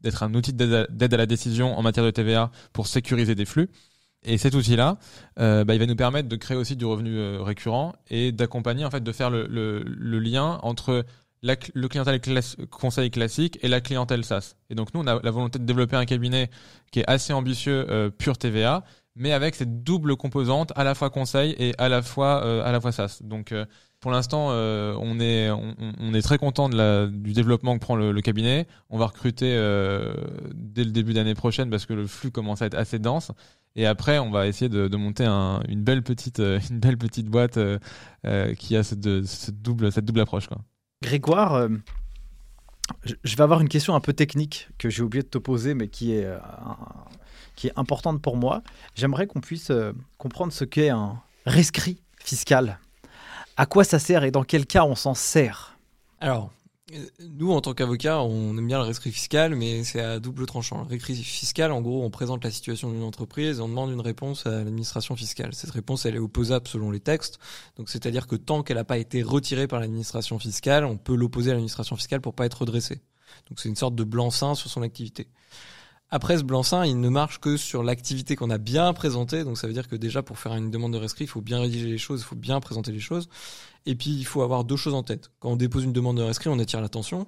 [0.06, 3.68] d'être un outil d'aide à la décision en matière de TVA pour sécuriser des flux.
[4.22, 4.98] Et cet outil-là,
[5.38, 8.84] euh, bah, il va nous permettre de créer aussi du revenu euh, récurrent et d'accompagner,
[8.84, 9.82] en fait, de faire le,
[10.18, 11.04] lien entre
[11.42, 12.20] le clientèle
[12.70, 14.56] conseil classique et la clientèle SaaS.
[14.70, 16.50] Et donc nous, on a la volonté de développer un cabinet
[16.90, 18.84] qui est assez ambitieux, euh, pur TVA,
[19.14, 22.80] mais avec cette double composante, à la fois conseil et à la fois à la
[22.80, 23.20] fois SaaS.
[23.22, 23.54] Donc
[24.06, 28.68] pour l'instant, euh, on est très content du développement que prend le, cabinet.
[28.88, 29.48] On va recruter
[30.54, 33.32] dès le début d'année prochaine parce que le flux commence à être assez dense.
[33.74, 36.40] Et après, on va essayer de, monter un, une belle petite
[37.30, 37.58] boîte
[38.58, 40.48] qui a cette, double approche.
[41.02, 41.68] Grégoire, euh,
[43.22, 45.88] je vais avoir une question un peu technique que j'ai oublié de te poser, mais
[45.88, 46.38] qui est, euh,
[47.76, 48.62] importante pour moi.
[48.94, 52.78] J'aimerais qu'on puisse euh, comprendre ce qu'est un rescrit fiscal.
[53.56, 55.78] À quoi ça sert et dans quel cas on s'en sert?
[56.20, 56.50] Alors,
[57.38, 60.82] nous, en tant qu'avocat, on aime bien le rescrit fiscal, mais c'est à double tranchant.
[60.84, 64.00] Le rescrit fiscal, en gros, on présente la situation d'une entreprise et on demande une
[64.00, 65.54] réponse à l'administration fiscale.
[65.54, 67.38] Cette réponse, elle est opposable selon les textes.
[67.76, 71.50] Donc, c'est-à-dire que tant qu'elle n'a pas été retirée par l'administration fiscale, on peut l'opposer
[71.50, 73.00] à l'administration fiscale pour pas être redressé.
[73.48, 75.28] Donc, c'est une sorte de blanc-seing sur son activité.
[76.10, 79.42] Après, ce blanc-seing, il ne marche que sur l'activité qu'on a bien présentée.
[79.42, 81.60] Donc, ça veut dire que déjà, pour faire une demande de rescrit, il faut bien
[81.60, 83.28] rédiger les choses, il faut bien présenter les choses.
[83.86, 85.32] Et puis, il faut avoir deux choses en tête.
[85.40, 87.26] Quand on dépose une demande de rescrit, on attire l'attention.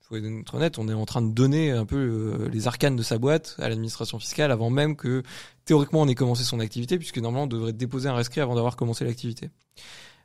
[0.00, 2.94] Il faut être honnête, on est en train de donner un peu euh, les arcanes
[2.94, 5.24] de sa boîte à l'administration fiscale avant même que,
[5.64, 8.76] théoriquement, on ait commencé son activité, puisque normalement, on devrait déposer un rescrit avant d'avoir
[8.76, 9.50] commencé l'activité.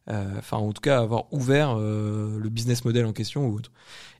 [0.09, 3.71] Euh, enfin, en tout cas, avoir ouvert euh, le business model en question ou autre.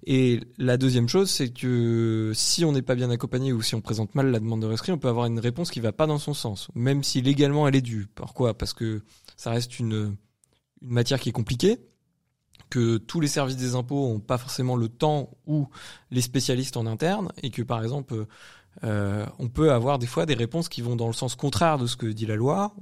[0.05, 3.81] Et la deuxième chose, c'est que si on n'est pas bien accompagné ou si on
[3.81, 6.19] présente mal la demande de rescrit, on peut avoir une réponse qui va pas dans
[6.19, 8.07] son sens, même si légalement elle est due.
[8.13, 8.57] Pourquoi?
[8.57, 9.01] Parce que
[9.37, 10.15] ça reste une
[10.81, 11.79] matière qui est compliquée,
[12.69, 15.67] que tous les services des impôts ont pas forcément le temps ou
[16.09, 18.25] les spécialistes en interne, et que par exemple,
[18.83, 21.87] euh, on peut avoir des fois des réponses qui vont dans le sens contraire de
[21.87, 22.73] ce que dit la loi.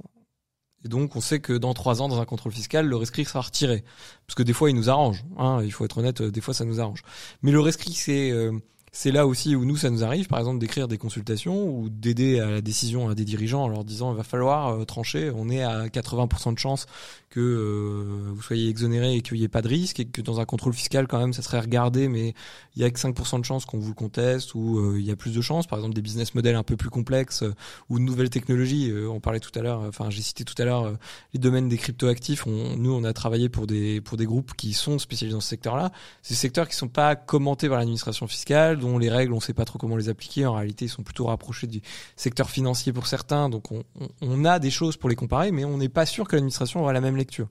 [0.84, 3.42] Et donc, on sait que dans trois ans, dans un contrôle fiscal, le rescrit sera
[3.42, 3.84] retiré,
[4.26, 5.24] parce que des fois, il nous arrange.
[5.38, 7.02] Hein, il faut être honnête, des fois, ça nous arrange.
[7.42, 8.52] Mais le rescrit, c'est euh,
[8.92, 12.40] c'est là aussi où nous, ça nous arrive, par exemple, d'écrire des consultations ou d'aider
[12.40, 15.48] à la décision à des dirigeants en leur disant il va falloir euh, trancher, on
[15.48, 16.86] est à 80% de chance
[17.30, 20.40] que euh, vous soyez exonéré et qu'il n'y ait pas de risque et que dans
[20.40, 22.34] un contrôle fiscal quand même ça serait regardé mais
[22.76, 25.10] il y a que 5% de chance qu'on vous le conteste ou euh, il y
[25.10, 27.44] a plus de chances par exemple des business models un peu plus complexes
[27.88, 30.92] ou de nouvelles technologies on parlait tout à l'heure enfin j'ai cité tout à l'heure
[31.32, 34.72] les domaines des cryptoactifs on, nous on a travaillé pour des pour des groupes qui
[34.72, 38.98] sont spécialisés dans ce secteur-là ces secteurs qui sont pas commentés par l'administration fiscale dont
[38.98, 40.46] les règles, on sait pas trop comment les appliquer.
[40.46, 41.80] En réalité, ils sont plutôt rapprochés du
[42.16, 43.48] secteur financier pour certains.
[43.48, 46.80] Donc, on, a des choses pour les comparer, mais on n'est pas sûr que l'administration
[46.80, 47.48] aura la même lecture.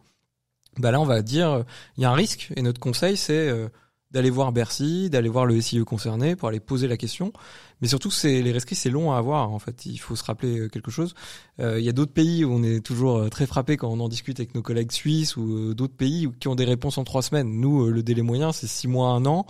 [0.78, 1.64] Bah là, on va dire, euh,
[1.98, 3.70] il y a un risque, et notre conseil, c'est euh,
[4.12, 7.34] d'aller voir Bercy, d'aller voir le SIE concerné pour aller poser la question.
[7.82, 9.52] Mais surtout, c'est les rescrits, c'est long à avoir.
[9.52, 11.14] En fait, il faut se rappeler euh, quelque chose.
[11.60, 14.40] il y a d'autres pays où on est toujours très frappé quand on en discute
[14.40, 17.50] avec nos collègues suisses ou d'autres pays qui ont des réponses en trois semaines.
[17.60, 19.46] Nous, le délai moyen, c'est six mois, un an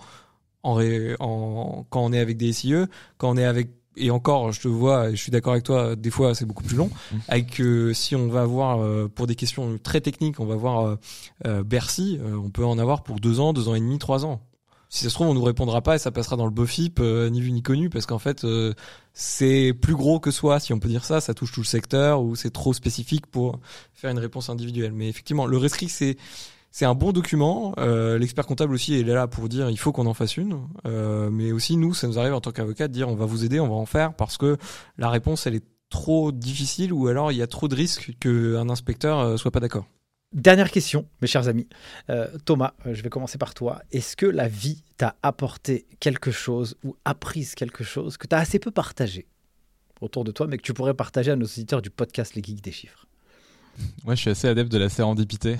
[0.62, 2.84] quand on est avec des SIE,
[3.18, 6.10] quand on est avec et encore, je te vois, je suis d'accord avec toi, des
[6.10, 6.90] fois c'est beaucoup plus long.
[7.12, 7.16] Mmh.
[7.28, 10.96] Avec euh, si on va voir euh, pour des questions très techniques, on va voir
[11.46, 14.40] euh, Bercy, on peut en avoir pour deux ans, deux ans et demi, trois ans.
[14.92, 17.40] Si ça se trouve, on nous répondra pas et ça passera dans le BOFIP, ni
[17.40, 18.44] vu ni connu, parce qu'en fait,
[19.12, 21.20] c'est plus gros que soi, si on peut dire ça.
[21.20, 23.60] Ça touche tout le secteur ou c'est trop spécifique pour
[23.94, 24.92] faire une réponse individuelle.
[24.92, 26.16] Mais effectivement, le rescrit, c'est
[26.70, 27.74] c'est un bon document.
[27.78, 30.60] Euh, l'expert comptable aussi est là pour dire il faut qu'on en fasse une.
[30.86, 33.44] Euh, mais aussi nous, ça nous arrive en tant qu'avocat de dire on va vous
[33.44, 34.56] aider, on va en faire parce que
[34.96, 38.68] la réponse elle est trop difficile ou alors il y a trop de risques qu'un
[38.68, 39.86] inspecteur euh, soit pas d'accord.
[40.32, 41.68] Dernière question, mes chers amis.
[42.44, 43.82] Thomas, je vais commencer par toi.
[43.90, 48.38] Est-ce que la vie t'a apporté quelque chose ou appris quelque chose que tu as
[48.38, 49.26] assez peu partagé
[50.00, 52.62] autour de toi, mais que tu pourrais partager à nos auditeurs du podcast Les Geeks
[52.62, 53.06] des Chiffres?
[54.04, 55.56] Moi, je suis assez adepte de la sérendipité.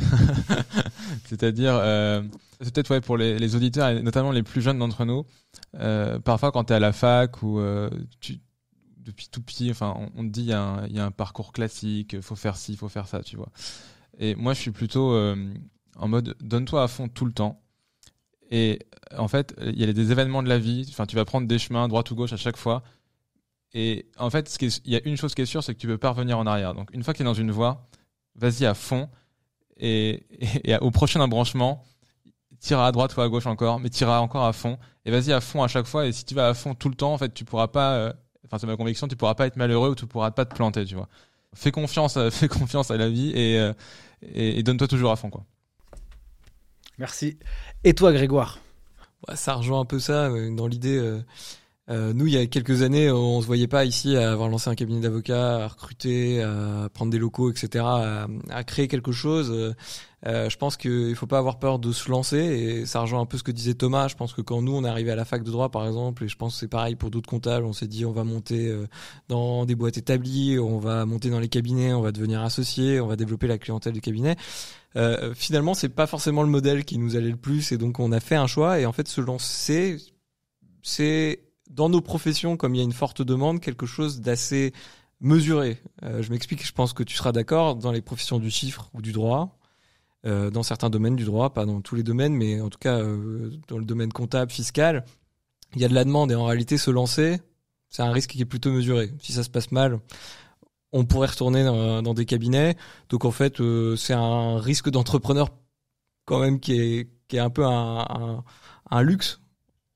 [1.24, 2.22] C'est-à-dire, euh,
[2.60, 5.24] c'est peut-être ouais, pour les, auditeurs, et notamment les plus jeunes d'entre nous,
[5.76, 7.90] euh, parfois quand tu es à la fac ou euh,
[8.98, 12.56] depuis tout petit, enfin, on, te dit il y, a un parcours classique, faut faire
[12.56, 13.48] ci, faut faire ça, tu vois.
[14.18, 15.16] Et moi, je suis plutôt
[15.96, 17.60] en mode donne-toi à fond tout le temps.
[18.50, 18.80] Et
[19.16, 21.58] en fait, il y a des événements de la vie, enfin, tu vas prendre des
[21.58, 22.82] chemins droite ou gauche à chaque fois.
[23.72, 25.98] Et en fait, il y a une chose qui est sûre, c'est que tu peux
[25.98, 26.74] pas revenir en arrière.
[26.74, 27.88] Donc, une fois que tu es dans une voie,
[28.36, 29.08] vas-y à fond.
[29.78, 30.24] Et,
[30.80, 31.84] au prochain embranchement,
[32.60, 34.78] tire à droite ou à gauche encore, mais tire encore à fond.
[35.04, 36.06] Et vas-y à fond à chaque fois.
[36.06, 37.94] Et si tu vas à fond tout le temps, en fait, tu pourras pas.
[37.94, 38.12] euh,
[38.46, 40.84] Enfin, c'est ma conviction, tu pourras pas être malheureux ou tu pourras pas te planter,
[40.84, 41.08] tu vois.
[41.54, 43.72] Fais confiance, à- fais confiance à la vie et euh,
[44.22, 45.44] et, et donne-toi toujours à fond, quoi.
[46.98, 47.38] Merci.
[47.84, 48.58] Et toi, Grégoire?
[49.28, 50.98] Ouais, ça rejoint un peu ça euh, dans l'idée.
[51.90, 54.70] Euh, nous, il y a quelques années, on se voyait pas ici à avoir lancé
[54.70, 59.50] un cabinet d'avocats, à recruter, à prendre des locaux, etc., à, à créer quelque chose.
[59.50, 59.74] Euh,
[60.26, 63.26] euh, je pense qu'il faut pas avoir peur de se lancer et ça rejoint un
[63.26, 64.08] peu ce que disait Thomas.
[64.08, 66.24] Je pense que quand nous on est arrivé à la fac de droit, par exemple,
[66.24, 68.68] et je pense que c'est pareil pour d'autres comptables, on s'est dit on va monter
[68.68, 68.86] euh,
[69.28, 73.06] dans des boîtes établies, on va monter dans les cabinets, on va devenir associé, on
[73.06, 74.36] va développer la clientèle du cabinet.
[74.96, 78.12] Euh, finalement, c'est pas forcément le modèle qui nous allait le plus, et donc on
[78.12, 78.78] a fait un choix.
[78.78, 79.96] Et en fait, se lancer,
[80.82, 84.72] c'est dans nos professions, comme il y a une forte demande, quelque chose d'assez
[85.20, 85.78] mesuré.
[86.02, 89.02] Euh, je m'explique, je pense que tu seras d'accord dans les professions du chiffre ou
[89.02, 89.56] du droit.
[90.26, 92.98] euh, dans certains domaines du droit, pas dans tous les domaines, mais en tout cas
[92.98, 95.06] euh, dans le domaine comptable, fiscal,
[95.74, 97.40] il y a de la demande et en réalité se lancer,
[97.88, 99.12] c'est un risque qui est plutôt mesuré.
[99.20, 99.98] Si ça se passe mal,
[100.92, 102.76] on pourrait retourner dans, des cabinets.
[103.08, 103.62] Donc en fait,
[103.96, 105.50] c'est un risque d'entrepreneur
[106.26, 109.40] quand même qui est, qui est un peu un luxe.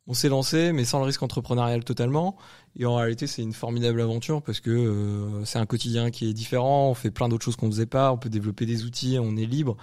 [0.06, 2.36] On s'est lancé, mais sans le risque entrepreneurial totalement.
[2.76, 6.34] Et en réalité, c'est une formidable aventure parce que euh, c'est un quotidien qui est
[6.34, 6.90] différent.
[6.90, 8.12] On fait plein d'autres choses qu'on ne faisait pas.
[8.12, 9.16] On peut développer des outils.
[9.18, 9.78] On est libre.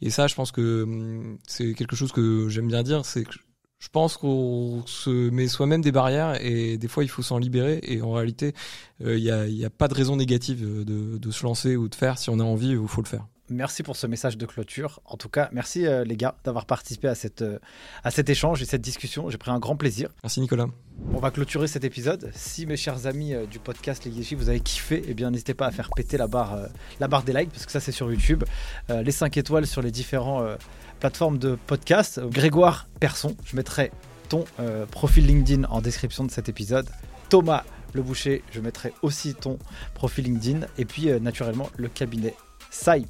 [0.00, 3.04] Et ça, je pense que hum, c'est quelque chose que j'aime bien dire.
[3.04, 3.34] C'est que
[3.78, 7.80] je pense qu'on se met soi-même des barrières et des fois, il faut s'en libérer.
[7.82, 8.54] Et en réalité,
[9.00, 11.94] il n'y a, y a pas de raison négative de, de se lancer ou de
[11.94, 12.16] faire.
[12.18, 13.26] Si on a envie, il faut le faire.
[13.48, 15.00] Merci pour ce message de clôture.
[15.04, 17.60] En tout cas, merci euh, les gars d'avoir participé à, cette, euh,
[18.02, 19.30] à cet échange et cette discussion.
[19.30, 20.10] J'ai pris un grand plaisir.
[20.24, 20.66] Merci Nicolas.
[21.14, 22.30] On va clôturer cet épisode.
[22.34, 25.66] Si mes chers amis euh, du podcast Les vous avez kiffé, eh bien n'hésitez pas
[25.66, 26.58] à faire péter la barre,
[26.98, 28.42] la barre des likes parce que ça c'est sur YouTube.
[28.88, 30.58] Les 5 étoiles sur les différentes
[30.98, 32.20] plateformes de podcast.
[32.20, 33.92] Grégoire Persson, je mettrai
[34.28, 34.44] ton
[34.90, 36.88] profil LinkedIn en description de cet épisode.
[37.28, 39.58] Thomas Le Boucher, je mettrai aussi ton
[39.94, 40.66] profil LinkedIn.
[40.78, 42.34] Et puis euh, naturellement le cabinet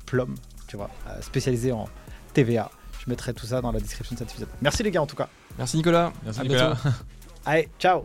[0.06, 0.34] Plum,
[0.68, 1.86] tu vois, euh, spécialisé en
[2.32, 2.70] TVA.
[3.04, 4.48] Je mettrai tout ça dans la description de cet épisode.
[4.62, 5.28] Merci les gars en tout cas.
[5.58, 6.12] Merci Nicolas.
[6.24, 6.74] Merci À Nicolas.
[6.74, 6.88] bientôt.
[7.44, 8.04] Allez, ciao